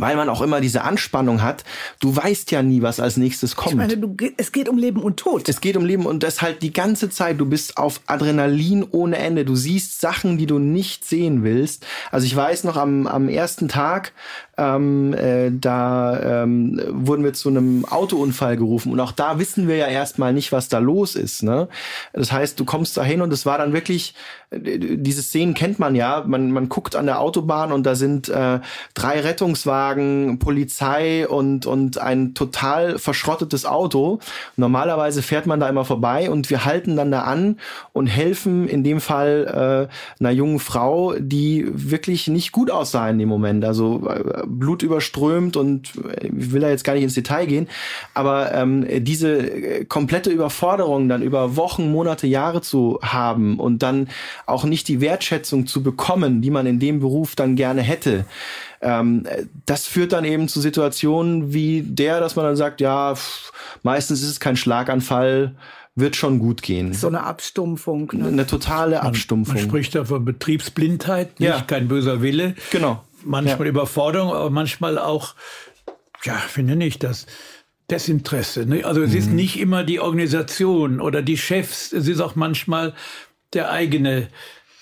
[0.01, 1.65] weil man auch immer diese Anspannung hat.
[2.01, 3.73] Du weißt ja nie, was als nächstes kommt.
[3.73, 5.49] Ich meine, du, es geht um Leben und Tod.
[5.49, 7.41] Es geht um Leben und das halt die ganze Zeit.
[7.41, 9.45] Du bist auf Adrenalin ohne Ende.
[9.45, 11.87] Du siehst Sachen, die du nicht sehen willst.
[12.11, 14.13] Also ich weiß noch am, am ersten Tag,
[14.57, 19.77] ähm, äh, da ähm, wurden wir zu einem Autounfall gerufen und auch da wissen wir
[19.77, 21.43] ja erstmal nicht, was da los ist.
[21.43, 21.69] Ne?
[22.13, 24.15] Das heißt, du kommst da hin und es war dann wirklich,
[24.51, 28.29] äh, diese Szenen kennt man ja, man, man guckt an der Autobahn und da sind
[28.29, 28.61] äh,
[28.95, 34.21] drei Rettungswagen, Polizei und, und ein total verschrottetes Auto.
[34.57, 37.59] Normalerweise fährt man da immer vorbei und wir halten dann da an
[37.93, 43.19] und helfen in dem Fall äh, einer jungen Frau, die wirklich nicht gut aussah in
[43.19, 43.65] dem Moment.
[43.65, 47.69] Also äh, Blut überströmt und ich will da jetzt gar nicht ins Detail gehen,
[48.15, 54.09] aber ähm, diese äh, komplette Überforderung dann über Wochen, Monate, Jahre zu haben und dann
[54.47, 58.25] auch nicht die Wertschätzung zu bekommen, die man in dem Beruf dann gerne hätte,
[58.81, 59.25] ähm,
[59.67, 64.23] das führt dann eben zu Situationen wie der, dass man dann sagt, ja, pff, meistens
[64.23, 65.55] ist es kein Schlaganfall,
[65.97, 66.93] wird schon gut gehen.
[66.93, 68.11] So eine Abstumpfung.
[68.13, 68.29] Ne?
[68.29, 69.55] Eine totale Abstumpfung.
[69.55, 71.61] Man, man spricht da von Betriebsblindheit, nicht ja.
[71.61, 72.55] kein böser Wille.
[72.71, 73.71] Genau manchmal ja.
[73.71, 75.35] Überforderung, aber manchmal auch,
[76.25, 77.27] ja, finde ich das.
[77.91, 78.65] Desinteresse.
[78.65, 78.85] Ne?
[78.85, 79.19] Also es mhm.
[79.19, 82.95] ist nicht immer die Organisation oder die Chefs, es ist auch manchmal
[83.53, 84.29] der eigene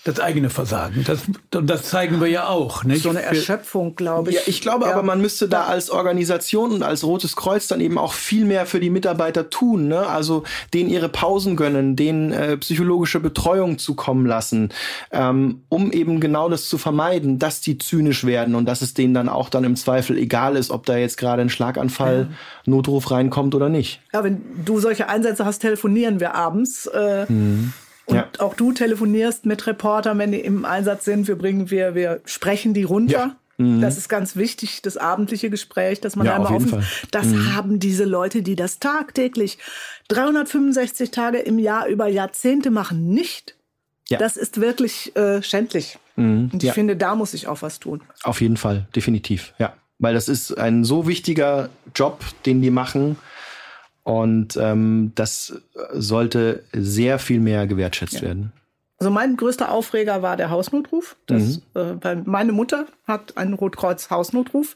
[0.04, 1.04] das eigene Versagen.
[1.06, 2.82] Das, das zeigen wir ja auch.
[2.82, 3.04] Nicht?
[3.04, 4.36] So eine Erschöpfung, glaube ich.
[4.36, 4.92] Ja, ich glaube ja.
[4.92, 8.66] aber, man müsste da als Organisation und als Rotes Kreuz dann eben auch viel mehr
[8.66, 9.86] für die Mitarbeiter tun.
[9.86, 10.04] Ne?
[10.04, 10.42] Also
[10.74, 14.70] denen ihre Pausen gönnen, denen äh, psychologische Betreuung zukommen lassen,
[15.12, 19.14] ähm, um eben genau das zu vermeiden, dass die zynisch werden und dass es denen
[19.14, 22.36] dann auch dann im Zweifel egal ist, ob da jetzt gerade ein Schlaganfall, ja.
[22.64, 24.00] Notruf reinkommt oder nicht.
[24.12, 26.86] Ja, wenn du solche Einsätze hast, telefonieren wir abends.
[26.86, 27.72] Äh, mhm
[28.06, 28.28] und ja.
[28.38, 31.28] auch du telefonierst mit Reportern, wenn die im Einsatz sind.
[31.28, 33.12] Wir bringen, wir, wir sprechen die runter.
[33.12, 33.36] Ja.
[33.58, 33.80] Mhm.
[33.80, 36.84] Das ist ganz wichtig, das abendliche Gespräch, dass man ja, einmal auf offen.
[37.10, 37.54] Das mhm.
[37.54, 39.58] haben diese Leute, die das tagtäglich
[40.08, 43.56] 365 Tage im Jahr über Jahrzehnte machen, nicht.
[44.08, 44.18] Ja.
[44.18, 45.98] Das ist wirklich äh, schändlich.
[46.16, 46.50] Mhm.
[46.52, 48.02] Und ich finde, da muss ich auch was tun.
[48.24, 49.74] Auf jeden Fall, definitiv, ja.
[49.98, 53.16] Weil das ist ein so wichtiger Job, den die machen.
[54.04, 58.22] Und ähm, das sollte sehr viel mehr gewertschätzt ja.
[58.22, 58.52] werden.
[58.98, 61.16] Also mein größter Aufreger war der Hausnotruf.
[61.26, 62.00] Das, mhm.
[62.02, 64.74] äh, meine Mutter hat einen Rotkreuz-Hausnotruf.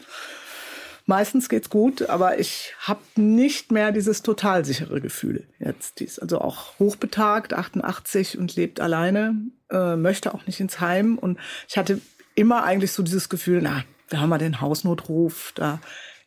[1.09, 6.01] Meistens geht's gut, aber ich habe nicht mehr dieses total sichere Gefühl jetzt.
[6.01, 9.37] Die ist also auch hochbetagt, 88 und lebt alleine,
[9.71, 11.17] äh, möchte auch nicht ins Heim.
[11.17, 12.01] Und ich hatte
[12.35, 15.81] immer eigentlich so dieses Gefühl, na, da haben wir den Hausnotruf, da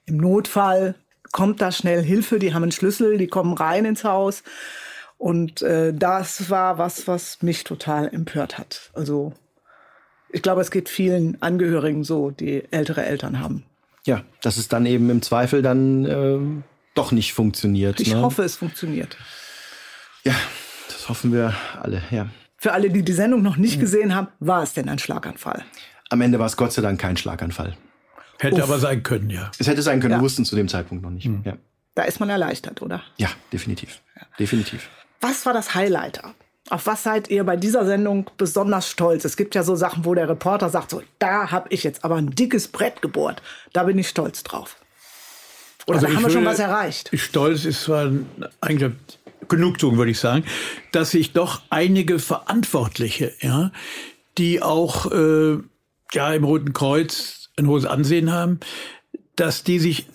[0.06, 0.96] im Notfall
[1.32, 4.44] kommt da schnell Hilfe, die haben einen Schlüssel, die kommen rein ins Haus.
[5.18, 8.90] Und äh, das war was, was mich total empört hat.
[8.94, 9.34] Also
[10.32, 13.64] ich glaube, es geht vielen Angehörigen so, die ältere Eltern haben.
[14.06, 16.64] Ja, dass es dann eben im Zweifel dann äh,
[16.96, 18.00] doch nicht funktioniert.
[18.00, 18.22] Ich ne?
[18.22, 19.18] hoffe, es funktioniert.
[20.24, 20.36] Ja,
[20.88, 22.28] das hoffen wir alle, ja.
[22.58, 25.64] Für alle, die die Sendung noch nicht gesehen haben, war es denn ein Schlaganfall?
[26.10, 27.78] Am Ende war es Gott sei Dank kein Schlaganfall.
[28.40, 28.64] Hätte Uff.
[28.64, 29.52] aber sein können, ja.
[29.60, 30.18] Es hätte sein können, ja.
[30.20, 31.28] wir wussten zu dem Zeitpunkt noch nicht.
[31.28, 31.42] Mhm.
[31.46, 31.58] Ja.
[31.96, 33.04] Da ist man erleichtert, oder?
[33.18, 34.00] Ja, definitiv.
[34.16, 34.22] Ja.
[34.40, 34.90] Definitiv.
[35.20, 36.22] Was war das Highlight?
[36.70, 39.26] Auf was seid ihr bei dieser Sendung besonders stolz?
[39.26, 42.16] Es gibt ja so Sachen, wo der Reporter sagt, so, da habe ich jetzt aber
[42.16, 43.42] ein dickes Brett gebohrt.
[43.74, 44.78] Da bin ich stolz drauf.
[45.88, 47.10] Oder also da haben wir schon was erreicht?
[47.14, 48.12] Stolz ist zwar
[48.62, 48.92] eigentlich
[49.48, 50.46] Genugtuung, würde ich sagen,
[50.92, 53.72] dass sich doch einige Verantwortliche, ja,
[54.38, 55.58] die auch äh,
[56.14, 58.60] ja im Roten Kreuz ein hohes Ansehen haben,
[59.36, 60.08] dass die sich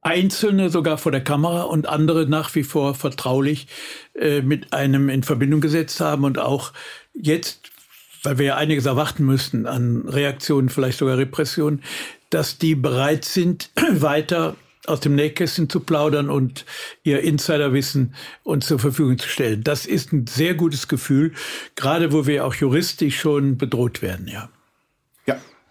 [0.00, 3.66] Einzelne sogar vor der Kamera und andere nach wie vor vertraulich
[4.14, 6.72] äh, mit einem in Verbindung gesetzt haben und auch
[7.14, 7.70] jetzt,
[8.22, 11.82] weil wir ja einiges erwarten müssten an Reaktionen, vielleicht sogar Repressionen,
[12.30, 16.64] dass die bereit sind, weiter aus dem Nähkästchen zu plaudern und
[17.02, 18.14] ihr Insiderwissen
[18.44, 19.62] uns zur Verfügung zu stellen.
[19.62, 21.32] Das ist ein sehr gutes Gefühl,
[21.74, 24.48] gerade wo wir auch juristisch schon bedroht werden, ja.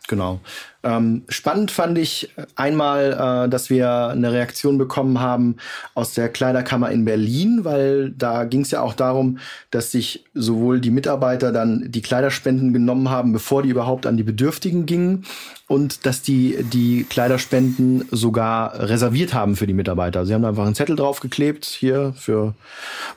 [0.07, 0.39] Genau.
[0.88, 5.58] Ähm, spannend fand ich einmal, äh, dass wir eine Reaktion bekommen haben
[5.96, 10.80] aus der Kleiderkammer in Berlin, weil da ging es ja auch darum, dass sich sowohl
[10.80, 15.26] die Mitarbeiter dann die Kleiderspenden genommen haben, bevor die überhaupt an die Bedürftigen gingen,
[15.68, 20.26] und dass die die Kleiderspenden sogar reserviert haben für die Mitarbeiter.
[20.26, 22.54] Sie haben einfach einen Zettel draufgeklebt, hier für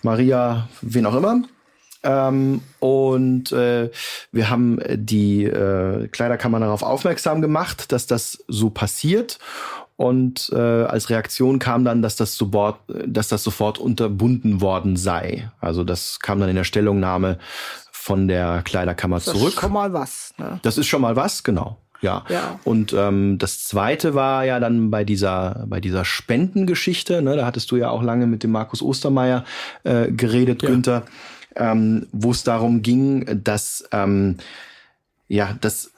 [0.03, 1.43] Maria, wen auch immer.
[2.03, 3.91] Ähm, und äh,
[4.33, 9.39] wir haben die äh, Kleiderkammer darauf aufmerksam gemacht, dass das so passiert.
[9.97, 15.51] Und äh, als Reaktion kam dann, dass das, sofort, dass das sofort unterbunden worden sei.
[15.61, 17.39] Also das kam dann in der Stellungnahme
[17.93, 19.43] von der Kleiderkammer das zurück.
[19.43, 20.35] Das ist schon mal was.
[20.39, 20.59] Ne?
[20.63, 21.77] Das ist schon mal was, genau.
[22.01, 22.25] Ja.
[22.31, 22.59] ja.
[22.65, 27.71] Und ähm, das zweite war ja dann bei dieser, bei dieser Spendengeschichte, ne, da hattest
[27.71, 29.45] du ja auch lange mit dem Markus Ostermeier
[29.85, 30.71] äh, geredet, ja.
[30.71, 31.03] Günther
[31.57, 34.37] ähm, wo es darum ging, dass ähm,
[35.29, 35.93] ja, dass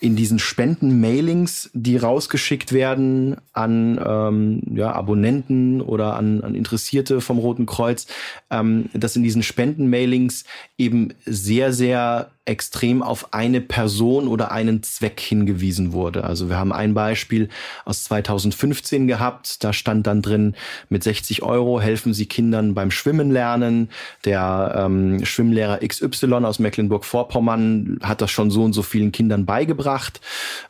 [0.00, 7.38] in diesen Spenden-Mailings, die rausgeschickt werden an ähm, ja, Abonnenten oder an, an Interessierte vom
[7.38, 8.06] Roten Kreuz,
[8.50, 10.44] ähm, dass in diesen Spenden-Mailings
[10.78, 16.24] eben sehr, sehr extrem auf eine Person oder einen Zweck hingewiesen wurde.
[16.24, 17.48] Also wir haben ein Beispiel
[17.84, 19.62] aus 2015 gehabt.
[19.62, 20.56] Da stand dann drin,
[20.88, 23.88] mit 60 Euro helfen Sie Kindern beim Schwimmen lernen.
[24.24, 30.20] Der ähm, Schwimmlehrer XY aus Mecklenburg-Vorpommern hat das schon so und so vielen Kindern beigebracht.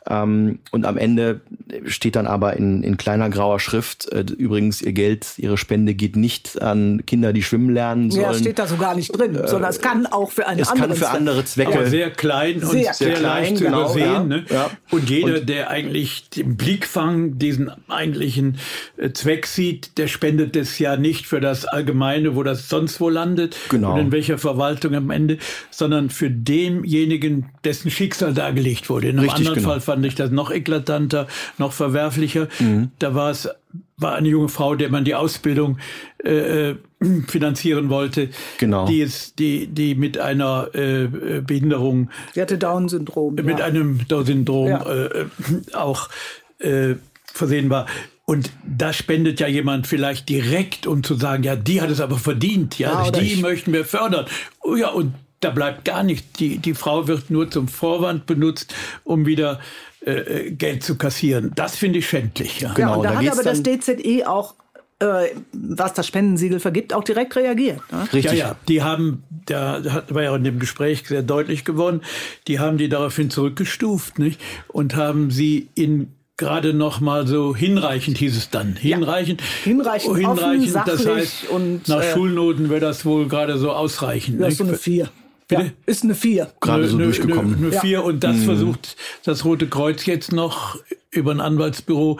[0.06, 1.40] Ähm, und am Ende
[1.86, 6.16] steht dann aber in, in kleiner grauer Schrift, äh, übrigens, Ihr Geld, Ihre Spende geht
[6.16, 8.24] nicht an Kinder, die schwimmen lernen sollen.
[8.24, 10.68] Ja, steht da so gar nicht drin, äh, sondern es kann auch für eine es
[10.68, 13.80] andere kann für andere Zwecke aber sehr klein und sehr, sehr klein, leicht zu genau,
[13.80, 14.04] übersehen.
[14.04, 14.44] Ja, ne?
[14.50, 14.70] ja.
[14.90, 18.58] Und jeder, und, der eigentlich den Blickfang, diesen eigentlichen
[18.96, 23.08] äh, Zweck sieht, der spendet es ja nicht für das Allgemeine, wo das sonst wo
[23.08, 23.94] landet genau.
[23.94, 25.38] und in welcher Verwaltung am Ende,
[25.70, 29.08] sondern für denjenigen, dessen Schicksal dargelegt wurde.
[29.08, 29.68] In einem Richtig, anderen genau.
[29.70, 31.26] Fall fand ich das noch eklatanter,
[31.58, 32.48] noch verwerflicher.
[32.58, 32.90] Mhm.
[32.98, 33.48] Da war es
[33.96, 35.78] war eine junge Frau, der man die Ausbildung
[36.24, 36.76] äh, äh
[37.28, 38.86] finanzieren wollte, genau.
[38.86, 41.08] die ist, die, die mit einer äh,
[41.40, 43.64] Behinderung, sie hatte Down-Syndrom, mit ja.
[43.64, 45.04] einem Down-Syndrom ja.
[45.06, 45.26] äh,
[45.72, 46.10] auch
[46.58, 47.86] äh, versehen war.
[48.26, 52.18] Und da spendet ja jemand vielleicht direkt, um zu sagen, ja, die hat es aber
[52.18, 53.42] verdient, ja, ja die ich.
[53.42, 54.26] möchten wir fördern.
[54.60, 56.32] Oh, ja, und da bleibt gar nichts.
[56.38, 58.74] Die, die Frau wird nur zum Vorwand benutzt,
[59.04, 59.60] um wieder
[60.00, 61.52] äh, Geld zu kassieren.
[61.54, 62.60] Das finde ich schändlich.
[62.60, 64.54] Ja, genau, ja und da, da hat aber das DZE auch
[65.00, 67.80] äh, was das Spendensiegel vergibt, auch direkt reagiert.
[67.90, 68.02] Ne?
[68.12, 68.24] Richtig.
[68.24, 72.02] Ja, ja, die haben, da war ja in dem Gespräch sehr deutlich geworden,
[72.46, 74.40] die haben die daraufhin zurückgestuft, nicht?
[74.68, 79.46] Und haben sie in gerade noch mal so hinreichend hieß es dann hinreichend ja.
[79.64, 83.72] hinreichend, oh, hinreichend offen, das heißt und nach äh, Schulnoten wäre das wohl gerade so
[83.72, 85.10] ausreichend ja, so eine vier
[85.50, 85.62] Bitte?
[85.62, 86.52] Ja, ist eine 4.
[86.60, 87.56] Gerade so durchgekommen.
[87.56, 88.00] Eine, eine 4 ja.
[88.00, 88.44] und das mhm.
[88.44, 90.78] versucht das Rote Kreuz jetzt noch
[91.10, 92.18] über ein Anwaltsbüro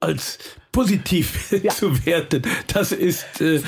[0.00, 0.38] als
[0.72, 1.72] positiv ja.
[1.72, 2.42] zu werten.
[2.72, 3.60] Das ist äh,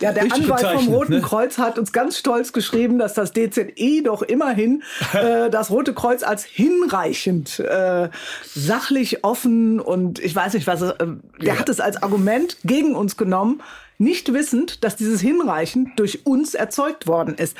[0.00, 1.20] ja der Anwalt vom Roten ne?
[1.20, 4.82] Kreuz hat uns ganz stolz geschrieben, dass das DZE doch immerhin
[5.12, 8.08] äh, das Rote Kreuz als hinreichend äh,
[8.44, 10.82] sachlich offen und ich weiß nicht was.
[10.82, 10.94] Äh,
[11.40, 11.58] der ja.
[11.58, 13.62] hat es als Argument gegen uns genommen,
[13.98, 17.56] nicht wissend, dass dieses hinreichend durch uns erzeugt worden ist.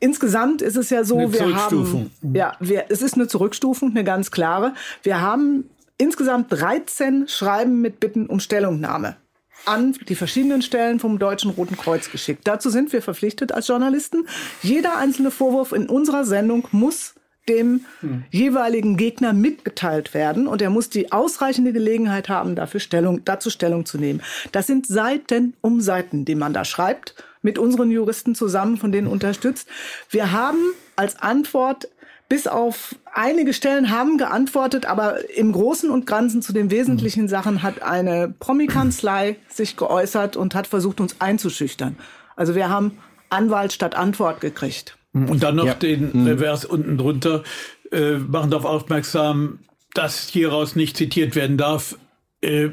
[0.00, 4.04] Insgesamt ist es ja so, eine wir haben, ja, wir, es ist eine Zurückstufung, eine
[4.04, 4.74] ganz klare.
[5.02, 9.16] Wir haben insgesamt 13 Schreiben mit Bitten um Stellungnahme
[9.64, 12.42] an die verschiedenen Stellen vom Deutschen Roten Kreuz geschickt.
[12.44, 14.28] Dazu sind wir verpflichtet als Journalisten.
[14.62, 17.15] Jeder einzelne Vorwurf in unserer Sendung muss
[17.48, 18.24] dem hm.
[18.30, 23.86] jeweiligen Gegner mitgeteilt werden und er muss die ausreichende Gelegenheit haben, dafür Stellung, dazu Stellung
[23.86, 24.22] zu nehmen.
[24.52, 29.06] Das sind Seiten um Seiten, die man da schreibt mit unseren Juristen zusammen, von denen
[29.06, 29.68] unterstützt.
[30.10, 30.58] Wir haben
[30.96, 31.88] als Antwort
[32.28, 37.28] bis auf einige Stellen haben geantwortet, aber im Großen und Ganzen zu den wesentlichen mhm.
[37.28, 41.96] Sachen hat eine Promi-Kanzlei sich geäußert und hat versucht, uns einzuschüchtern.
[42.34, 42.98] Also wir haben
[43.30, 44.98] Anwalt statt Antwort gekriegt.
[45.24, 45.74] Und dann noch ja.
[45.74, 46.26] den mhm.
[46.26, 47.42] Revers unten drunter,
[47.90, 49.60] äh, machen darauf aufmerksam,
[49.94, 51.96] dass hieraus nicht zitiert werden darf.
[52.42, 52.70] Äh,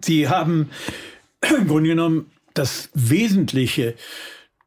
[0.00, 0.70] Sie haben
[1.56, 3.94] im Grunde genommen das Wesentliche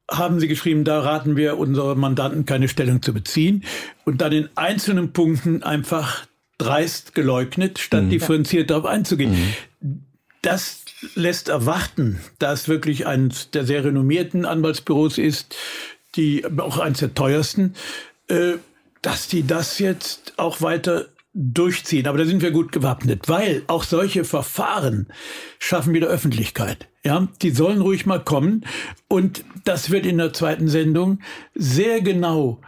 [0.10, 3.64] haben Sie geschrieben, da raten wir unsere Mandanten keine Stellung zu beziehen
[4.04, 6.28] und dann in einzelnen Punkten einfach
[6.58, 8.10] dreist geleugnet, statt mhm.
[8.12, 9.32] differenziert darauf einzugehen.
[9.32, 10.04] Mhm.
[10.42, 10.86] Das
[11.16, 15.56] lässt erwarten, dass wirklich eines der sehr renommierten Anwaltsbüros ist,
[16.16, 17.76] die auch eines der teuersten,
[18.28, 18.54] äh,
[19.02, 21.06] dass die das jetzt auch weiter
[21.36, 22.08] durchziehen.
[22.08, 25.08] Aber da sind wir gut gewappnet, weil auch solche Verfahren
[25.60, 26.88] schaffen wieder Öffentlichkeit.
[27.04, 28.66] Ja, die sollen ruhig mal kommen.
[29.08, 31.20] Und das wird in der zweiten Sendung
[31.54, 32.62] sehr genau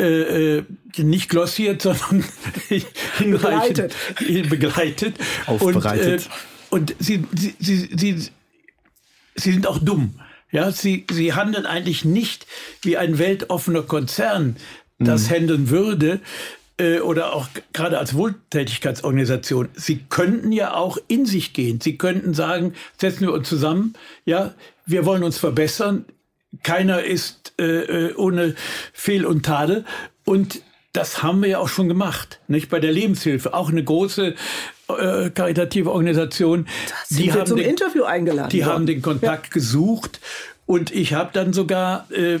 [0.00, 0.64] äh, äh
[0.98, 2.24] nicht glossiert, sondern
[3.18, 3.94] begleitet.
[4.48, 5.16] begleitet.
[5.46, 6.28] Aufbereitet.
[6.70, 8.30] Und, äh, und sie, sie, sie, sie,
[9.34, 10.14] sie sind auch dumm.
[10.52, 12.46] Ja, sie, sie handeln eigentlich nicht
[12.82, 14.56] wie ein weltoffener Konzern
[14.98, 15.34] das mhm.
[15.34, 16.20] handeln würde,
[16.78, 21.80] äh, oder auch gerade als Wohltätigkeitsorganisation, sie könnten ja auch in sich gehen.
[21.80, 23.94] Sie könnten sagen, setzen wir uns zusammen,
[24.24, 24.54] ja,
[24.86, 26.04] wir wollen uns verbessern.
[26.62, 28.54] Keiner ist äh, äh ohne
[28.92, 29.84] Fehl und Tadel.
[30.24, 30.62] Und
[30.92, 34.34] das haben wir ja auch schon gemacht, nicht bei der Lebenshilfe, auch eine große
[34.88, 36.66] äh, karitative Organisation.
[37.10, 38.50] die haben zum den, Interview eingeladen.
[38.50, 38.72] Die worden.
[38.72, 39.52] haben den Kontakt ja.
[39.52, 40.20] gesucht
[40.66, 42.40] und ich habe dann sogar äh,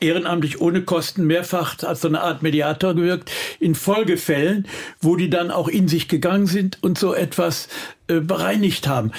[0.00, 4.66] ehrenamtlich ohne Kosten mehrfach als so eine Art Mediator gewirkt, in Folgefällen,
[5.00, 7.68] wo die dann auch in sich gegangen sind und so etwas
[8.08, 9.12] äh, bereinigt haben.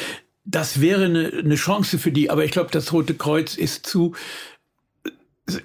[0.46, 4.16] Das wäre eine, eine Chance für die, aber ich glaube, das Rote Kreuz ist zu,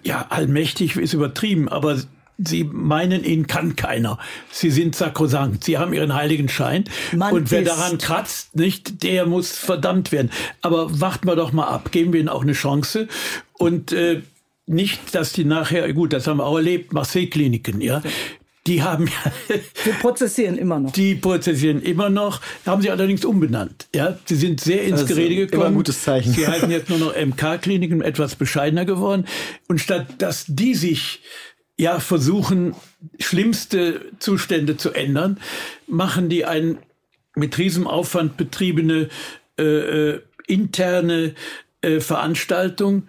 [0.02, 1.98] ja, allmächtig ist übertrieben, aber
[2.38, 4.18] Sie meinen, ihnen kann keiner.
[4.50, 5.64] Sie sind sakrosankt.
[5.64, 6.84] Sie haben ihren heiligen Schein.
[7.12, 10.30] Man und wer daran kratzt, nicht, der muss verdammt werden.
[10.62, 11.92] Aber warten wir doch mal ab.
[11.92, 13.08] Geben wir ihnen auch eine Chance.
[13.52, 14.22] Und äh,
[14.66, 18.02] nicht, dass die nachher, gut, das haben wir auch erlebt, Marseille-Kliniken, ja.
[18.66, 19.56] Die haben ja.
[19.84, 20.92] Wir prozessieren immer noch.
[20.92, 23.88] Die prozessieren immer noch, haben sie allerdings umbenannt.
[23.94, 25.60] Ja, sie sind sehr ins Gerede gekommen.
[25.60, 26.32] Immer ein gutes Zeichen.
[26.32, 29.26] Sie heißen jetzt nur noch MK-Kliniken, etwas bescheidener geworden.
[29.68, 31.20] Und statt dass die sich
[31.76, 32.74] ja versuchen,
[33.18, 35.40] schlimmste Zustände zu ändern,
[35.86, 36.78] machen die ein
[37.34, 39.08] mit Riesenaufwand betriebene
[39.58, 41.34] äh, äh, interne
[41.80, 43.08] äh, Veranstaltung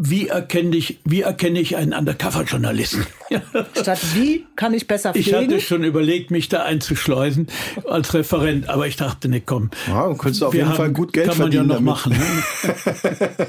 [0.00, 3.06] wie erkenne ich, wie erkenne ich einen Undercover-Journalisten?
[3.80, 5.28] Statt wie kann ich besser pflegen?
[5.28, 7.48] Ich hatte schon überlegt, mich da einzuschleusen
[7.88, 9.70] als Referent, aber ich dachte, nee, komm.
[9.86, 11.68] Ja, könntest du auf jeden haben, Fall gut Geld kann verdienen.
[11.68, 12.22] Kann man ja noch damit.
[12.22, 13.36] machen.
[13.38, 13.46] Ne?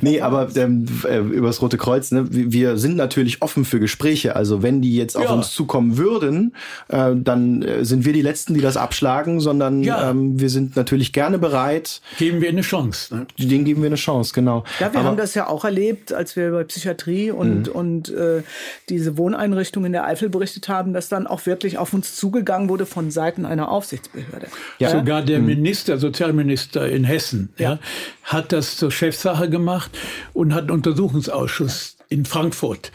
[0.00, 4.36] nee, aber ähm, äh, übers Rote Kreuz, ne, wir sind natürlich offen für Gespräche.
[4.36, 5.32] Also wenn die jetzt auf ja.
[5.32, 6.54] uns zukommen würden,
[6.88, 10.10] äh, dann äh, sind wir die Letzten, die das abschlagen, sondern ja.
[10.10, 12.00] ähm, wir sind natürlich gerne bereit.
[12.18, 13.14] Geben wir eine Chance.
[13.14, 13.26] Ne?
[13.38, 14.64] Denen geben wir eine Chance, genau.
[14.80, 17.72] Ja, wir aber, haben das ja auch erlebt als wir über Psychiatrie und, mhm.
[17.72, 18.42] und äh,
[18.88, 22.86] diese Wohneinrichtung in der Eifel berichtet haben, dass dann auch wirklich auf uns zugegangen wurde
[22.86, 24.48] von Seiten einer Aufsichtsbehörde.
[24.78, 24.90] Ja.
[24.90, 25.46] Sogar der mhm.
[25.46, 27.72] Minister, Sozialminister in Hessen, ja.
[27.72, 27.78] ja.
[28.24, 29.90] hat das zur Chefsache gemacht
[30.32, 32.92] und hat einen Untersuchungsausschuss in Frankfurt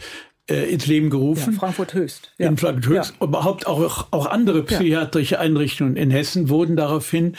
[0.50, 1.52] äh, ins Leben gerufen.
[1.52, 2.32] Ja, Frankfurt Höchst.
[2.38, 2.48] Ja.
[2.48, 3.14] In Frankfurt Höchst.
[3.20, 3.26] Ja.
[3.26, 7.36] Überhaupt auch, auch andere psychiatrische Einrichtungen in Hessen wurden daraufhin,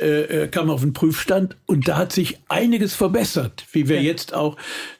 [0.00, 4.34] äh, äh, kamen auf den Prüfstand und da hat sich einiges verbessert, wie wir jetzt
[4.34, 4.56] auch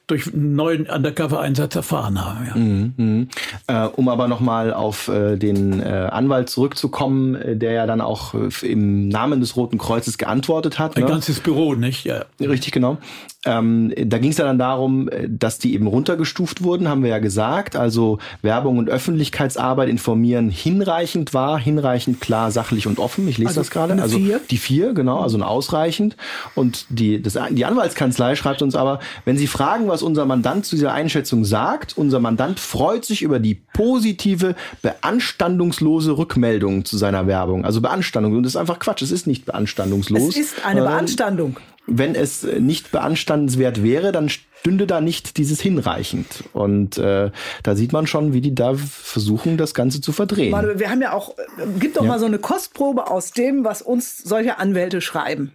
[0.07, 2.47] durch einen neuen Undercover-Einsatz erfahren haben.
[2.47, 2.55] Ja.
[2.57, 3.87] Mhm, mh.
[3.87, 8.35] äh, um aber nochmal auf äh, den äh, Anwalt zurückzukommen, äh, der ja dann auch
[8.35, 10.97] äh, im Namen des Roten Kreuzes geantwortet hat.
[10.97, 11.09] Ein ne?
[11.09, 12.05] ganzes Büro, nicht?
[12.05, 12.25] Ja.
[12.41, 12.99] Richtig, genau.
[13.47, 17.11] Ähm, da ging es ja dann darum, äh, dass die eben runtergestuft wurden, haben wir
[17.11, 17.77] ja gesagt.
[17.77, 23.29] Also Werbung und Öffentlichkeitsarbeit informieren hinreichend war, hinreichend klar, sachlich und offen.
[23.29, 23.95] Ich lese also das gerade.
[24.01, 24.41] Also vier?
[24.51, 26.17] die vier, genau, also ein ausreichend.
[26.55, 30.75] Und die, das, die Anwaltskanzlei schreibt uns aber, wenn Sie fragen, was unser Mandant zu
[30.75, 31.97] dieser Einschätzung sagt.
[31.97, 37.65] Unser Mandant freut sich über die positive, beanstandungslose Rückmeldung zu seiner Werbung.
[37.65, 38.37] Also Beanstandung.
[38.37, 39.03] Und das ist einfach Quatsch.
[39.03, 40.31] Es ist nicht beanstandungslos.
[40.31, 41.57] Es ist eine Beanstandung.
[41.87, 46.43] Wenn es nicht beanstandenswert wäre, dann stünde da nicht dieses hinreichend.
[46.53, 47.31] Und äh,
[47.63, 50.53] da sieht man schon, wie die da versuchen, das Ganze zu verdrehen.
[50.77, 52.09] Wir haben ja auch, äh, gibt doch ja.
[52.09, 55.53] mal so eine Kostprobe aus dem, was uns solche Anwälte schreiben.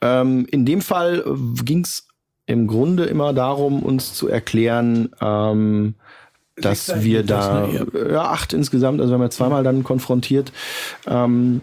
[0.00, 1.24] Ähm, in dem Fall
[1.64, 2.05] ging es
[2.46, 5.94] im Grunde immer darum, uns zu erklären, ähm,
[6.56, 10.52] dass wir da, ja, acht insgesamt, also wir haben ja zweimal dann konfrontiert,
[11.06, 11.60] ähm,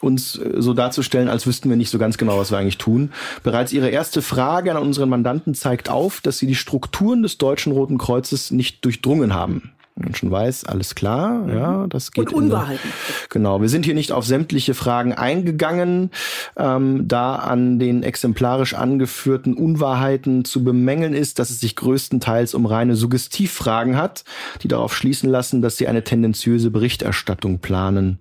[0.00, 3.12] uns so darzustellen, als wüssten wir nicht so ganz genau, was wir eigentlich tun.
[3.42, 7.72] Bereits Ihre erste Frage an unseren Mandanten zeigt auf, dass Sie die Strukturen des Deutschen
[7.72, 9.72] Roten Kreuzes nicht durchdrungen haben.
[9.96, 11.88] Man schon weiß, alles klar, ja, mhm.
[11.88, 12.32] das geht.
[12.32, 12.90] Und Unwahrheiten.
[13.28, 16.10] genau, wir sind hier nicht auf sämtliche Fragen eingegangen,
[16.56, 22.66] ähm, da an den exemplarisch angeführten Unwahrheiten zu bemängeln ist, dass es sich größtenteils um
[22.66, 24.24] reine Suggestivfragen hat,
[24.62, 28.18] die darauf schließen lassen, dass sie eine tendenziöse Berichterstattung planen.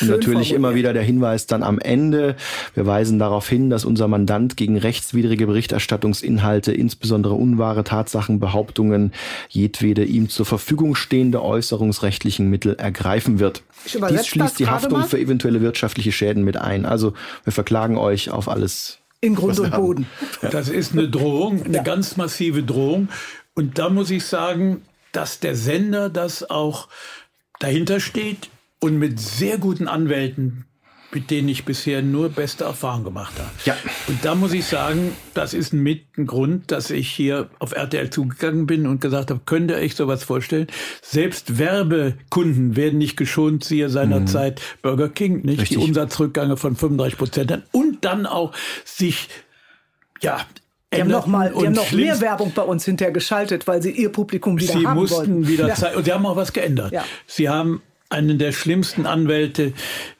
[0.00, 2.36] Und natürlich immer wieder der Hinweis dann am Ende.
[2.74, 9.12] Wir weisen darauf hin, dass unser Mandant gegen rechtswidrige Berichterstattungsinhalte, insbesondere unwahre Tatsachen, Behauptungen,
[9.48, 13.62] jedwede ihm zur Verfügung stehende äußerungsrechtlichen Mittel ergreifen wird.
[13.84, 16.86] Dies schließt die Haftung für eventuelle wirtschaftliche Schäden mit ein.
[16.86, 18.98] Also wir verklagen euch auf alles.
[19.20, 20.06] In Grund und Boden.
[20.50, 21.82] Das ist eine Drohung, eine ja.
[21.82, 23.08] ganz massive Drohung.
[23.54, 24.82] Und da muss ich sagen,
[25.12, 26.88] dass der Sender das auch
[27.58, 28.48] dahinter steht
[28.80, 30.64] und mit sehr guten Anwälten,
[31.12, 33.50] mit denen ich bisher nur beste Erfahrungen gemacht habe.
[33.64, 33.76] Ja.
[34.06, 38.10] Und da muss ich sagen, das ist mit ein Grund, dass ich hier auf RTL
[38.10, 40.68] zugegangen bin und gesagt habe, könnt ihr euch sowas vorstellen?
[41.02, 44.82] Selbst Werbekunden werden nicht geschont, siehe seinerzeit mhm.
[44.82, 45.62] Burger King, nicht?
[45.62, 45.78] Richtig.
[45.78, 48.52] Die Umsatzrückgänge von 35 Prozent und dann auch
[48.84, 49.28] sich
[50.22, 50.40] ja,
[50.92, 53.90] die haben noch mal, die haben noch mehr Werbung bei uns hinterher geschaltet, weil sie
[53.90, 55.48] ihr Publikum wieder sie haben mussten wollten.
[55.48, 55.74] wieder ja.
[55.74, 56.92] zeigen und sie haben auch was geändert.
[56.92, 57.04] Ja.
[57.26, 57.80] Sie haben
[58.10, 59.72] einen der schlimmsten Anwälte,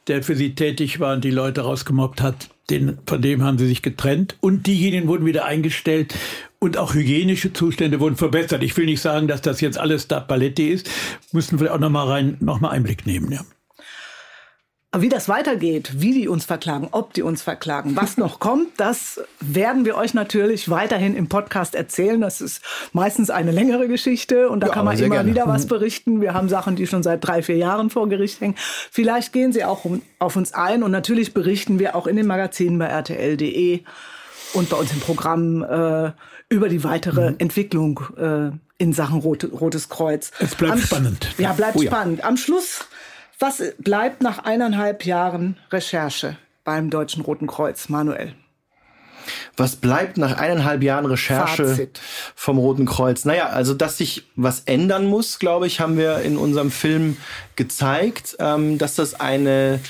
[0.07, 3.67] der für sie tätig war und die Leute rausgemobbt hat, den, von dem haben sie
[3.67, 6.15] sich getrennt und diejenigen wurden wieder eingestellt
[6.61, 8.63] und auch hygienische Zustände wurden verbessert.
[8.63, 10.89] Ich will nicht sagen, dass das jetzt alles da Paletti ist,
[11.33, 13.33] müssen wir auch noch mal rein, noch mal Einblick nehmen.
[13.33, 13.45] Ja.
[14.97, 19.21] Wie das weitergeht, wie die uns verklagen, ob die uns verklagen, was noch kommt, das
[19.39, 22.21] werden wir euch natürlich weiterhin im Podcast erzählen.
[22.21, 22.61] Das ist
[22.93, 25.31] meistens eine längere Geschichte und da ja, kann man immer gerne.
[25.31, 25.69] wieder was mhm.
[25.69, 26.21] berichten.
[26.21, 28.57] Wir haben Sachen, die schon seit drei, vier Jahren vor Gericht hängen.
[28.59, 29.87] Vielleicht gehen sie auch
[30.19, 33.85] auf uns ein und natürlich berichten wir auch in den Magazinen bei rtl.de
[34.55, 36.11] und bei uns im Programm äh,
[36.49, 37.37] über die weitere mhm.
[37.39, 40.33] Entwicklung äh, in Sachen Rot, Rotes Kreuz.
[40.41, 41.35] Es bleibt Am, spannend.
[41.39, 41.91] Ja, bleibt oh, ja.
[41.93, 42.25] spannend.
[42.25, 42.87] Am Schluss
[43.41, 48.35] was bleibt nach eineinhalb Jahren Recherche beim Deutschen Roten Kreuz, Manuel?
[49.57, 52.01] Was bleibt nach eineinhalb Jahren Recherche Fazit.
[52.35, 53.25] vom Roten Kreuz?
[53.25, 57.17] Naja, also dass sich was ändern muss, glaube ich, haben wir in unserem Film
[57.57, 59.81] gezeigt, ähm, dass das eine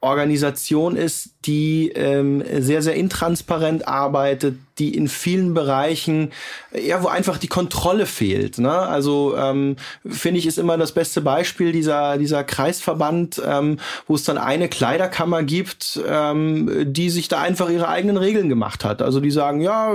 [0.00, 6.30] Organisation ist, die ähm, sehr, sehr intransparent arbeitet, die in vielen Bereichen,
[6.72, 8.58] ja, wo einfach die Kontrolle fehlt.
[8.58, 8.72] Ne?
[8.72, 9.76] Also ähm,
[10.06, 14.68] finde ich, ist immer das beste Beispiel dieser, dieser Kreisverband, ähm, wo es dann eine
[14.68, 19.02] Kleiderkammer gibt, ähm, die sich da einfach ihre eigenen Regeln gemacht hat.
[19.02, 19.94] Also die sagen, ja,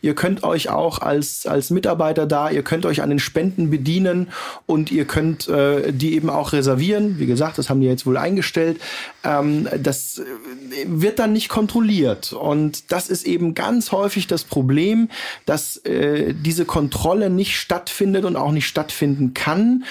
[0.00, 4.28] ihr könnt euch auch als, als Mitarbeiter da, ihr könnt euch an den Spenden bedienen
[4.66, 7.18] und ihr könnt äh, die eben auch reservieren.
[7.18, 8.80] Wie gesagt, das haben die jetzt wohl eingestellt.
[9.24, 10.22] Ähm, das
[10.86, 12.32] wird dann nicht kontrolliert.
[12.32, 15.08] Und das ist eben ganz häufig das Problem,
[15.46, 19.84] dass äh, diese Kontrolle nicht stattfindet und auch nicht stattfinden kann.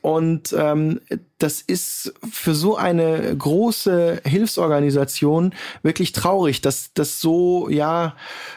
[0.00, 1.00] Und ähm,
[1.38, 8.14] das ist für so eine große Hilfsorganisation wirklich traurig, dass das so, ja,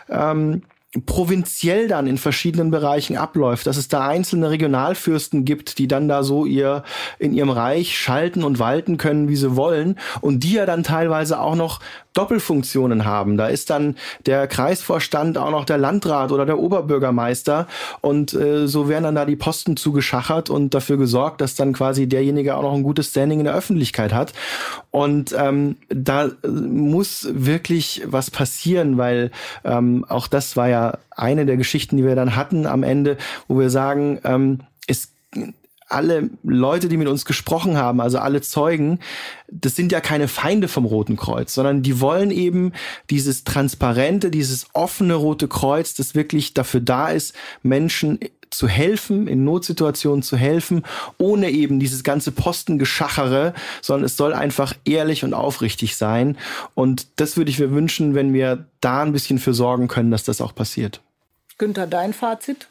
[0.09, 0.61] ähm,
[1.05, 6.21] provinziell dann in verschiedenen Bereichen abläuft, dass es da einzelne Regionalfürsten gibt, die dann da
[6.21, 6.83] so ihr
[7.17, 11.39] in ihrem Reich schalten und walten können, wie sie wollen und die ja dann teilweise
[11.39, 11.79] auch noch
[12.13, 13.37] Doppelfunktionen haben.
[13.37, 13.95] Da ist dann
[14.25, 17.67] der Kreisvorstand auch noch der Landrat oder der Oberbürgermeister
[18.01, 22.07] und äh, so werden dann da die Posten zugeschachert und dafür gesorgt, dass dann quasi
[22.07, 24.33] derjenige auch noch ein gutes Standing in der Öffentlichkeit hat.
[24.91, 29.31] Und ähm, da äh, muss wirklich was passieren, weil
[29.63, 33.57] ähm, auch das war ja eine der Geschichten, die wir dann hatten am Ende, wo
[33.59, 35.13] wir sagen, ähm, es
[35.91, 38.99] alle Leute, die mit uns gesprochen haben, also alle Zeugen,
[39.49, 42.73] das sind ja keine Feinde vom Roten Kreuz, sondern die wollen eben
[43.09, 48.19] dieses transparente, dieses offene Rote Kreuz, das wirklich dafür da ist, Menschen
[48.51, 50.83] zu helfen, in Notsituationen zu helfen,
[51.17, 56.37] ohne eben dieses ganze Postengeschachere, sondern es soll einfach ehrlich und aufrichtig sein.
[56.75, 60.23] Und das würde ich mir wünschen, wenn wir da ein bisschen für sorgen können, dass
[60.23, 61.01] das auch passiert.
[61.57, 62.67] Günther, dein Fazit?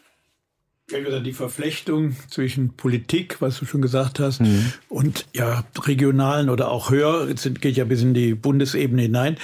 [0.91, 4.73] Ja, die Verflechtung zwischen Politik, was du schon gesagt hast, mhm.
[4.89, 9.37] und ja, regionalen oder auch höher, jetzt geht ja bis in die Bundesebene hinein,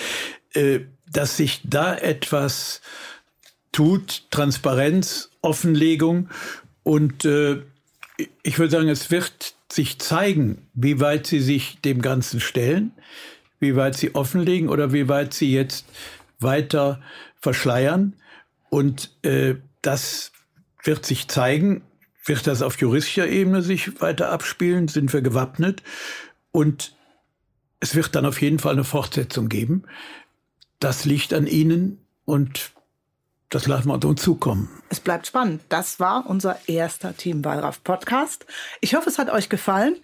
[0.54, 0.80] äh,
[1.10, 2.80] dass sich da etwas
[3.72, 6.28] tut, Transparenz, Offenlegung
[6.82, 7.62] und äh,
[8.42, 12.92] ich würde sagen, es wird sich zeigen, wie weit sie sich dem Ganzen stellen,
[13.60, 15.86] wie weit sie offenlegen oder wie weit sie jetzt
[16.38, 17.00] weiter
[17.40, 18.14] verschleiern.
[18.70, 20.32] Und äh, das
[20.86, 21.82] wird sich zeigen,
[22.24, 25.82] wird das auf juristischer Ebene sich weiter abspielen, sind wir gewappnet
[26.50, 26.94] und
[27.80, 29.84] es wird dann auf jeden Fall eine Fortsetzung geben.
[30.80, 32.72] Das liegt an Ihnen und
[33.48, 34.68] das lassen wir uns zukommen.
[34.88, 35.62] Es bleibt spannend.
[35.68, 38.44] Das war unser erster Team Wallraff Podcast.
[38.80, 39.96] Ich hoffe, es hat euch gefallen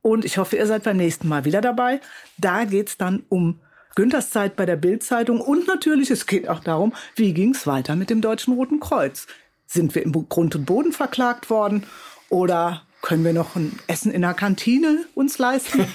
[0.00, 2.00] und ich hoffe, ihr seid beim nächsten Mal wieder dabei.
[2.38, 3.60] Da geht es dann um
[3.94, 7.94] Günthers Zeit bei der Bildzeitung und natürlich, es geht auch darum, wie ging es weiter
[7.94, 9.26] mit dem Deutschen Roten Kreuz.
[9.72, 11.84] Sind wir im Grund und Boden verklagt worden
[12.28, 15.86] oder können wir noch ein Essen in der Kantine uns leisten?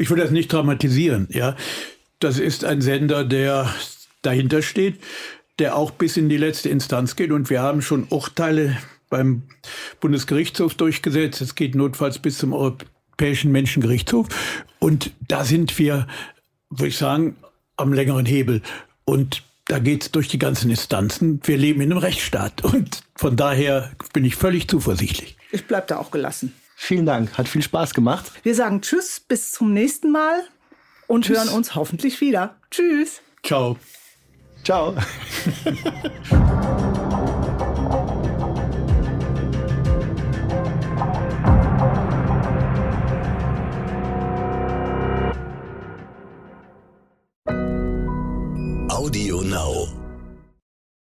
[0.00, 1.56] Ich will das nicht dramatisieren, ja.
[2.20, 3.68] Das ist ein Sender, der
[4.22, 5.00] dahinter steht,
[5.58, 7.32] der auch bis in die letzte Instanz geht.
[7.32, 8.78] Und wir haben schon Urteile
[9.10, 9.42] beim
[9.98, 11.40] Bundesgerichtshof durchgesetzt.
[11.40, 14.28] Es geht notfalls bis zum Europäischen Menschengerichtshof.
[14.78, 16.06] Und da sind wir,
[16.70, 17.36] würde ich sagen,
[17.76, 18.62] am längeren Hebel.
[19.04, 21.40] Und da geht es durch die ganzen Instanzen.
[21.44, 22.64] Wir leben in einem Rechtsstaat.
[22.64, 25.36] Und von daher bin ich völlig zuversichtlich.
[25.52, 26.54] Ich bleibe da auch gelassen.
[26.74, 28.32] Vielen Dank, hat viel Spaß gemacht.
[28.42, 30.44] Wir sagen Tschüss, bis zum nächsten Mal
[31.06, 31.38] und tschüss.
[31.38, 32.56] hören uns hoffentlich wieder.
[32.70, 33.20] Tschüss.
[33.42, 33.76] Ciao.
[34.64, 34.94] Ciao.
[48.98, 49.97] Audio Now.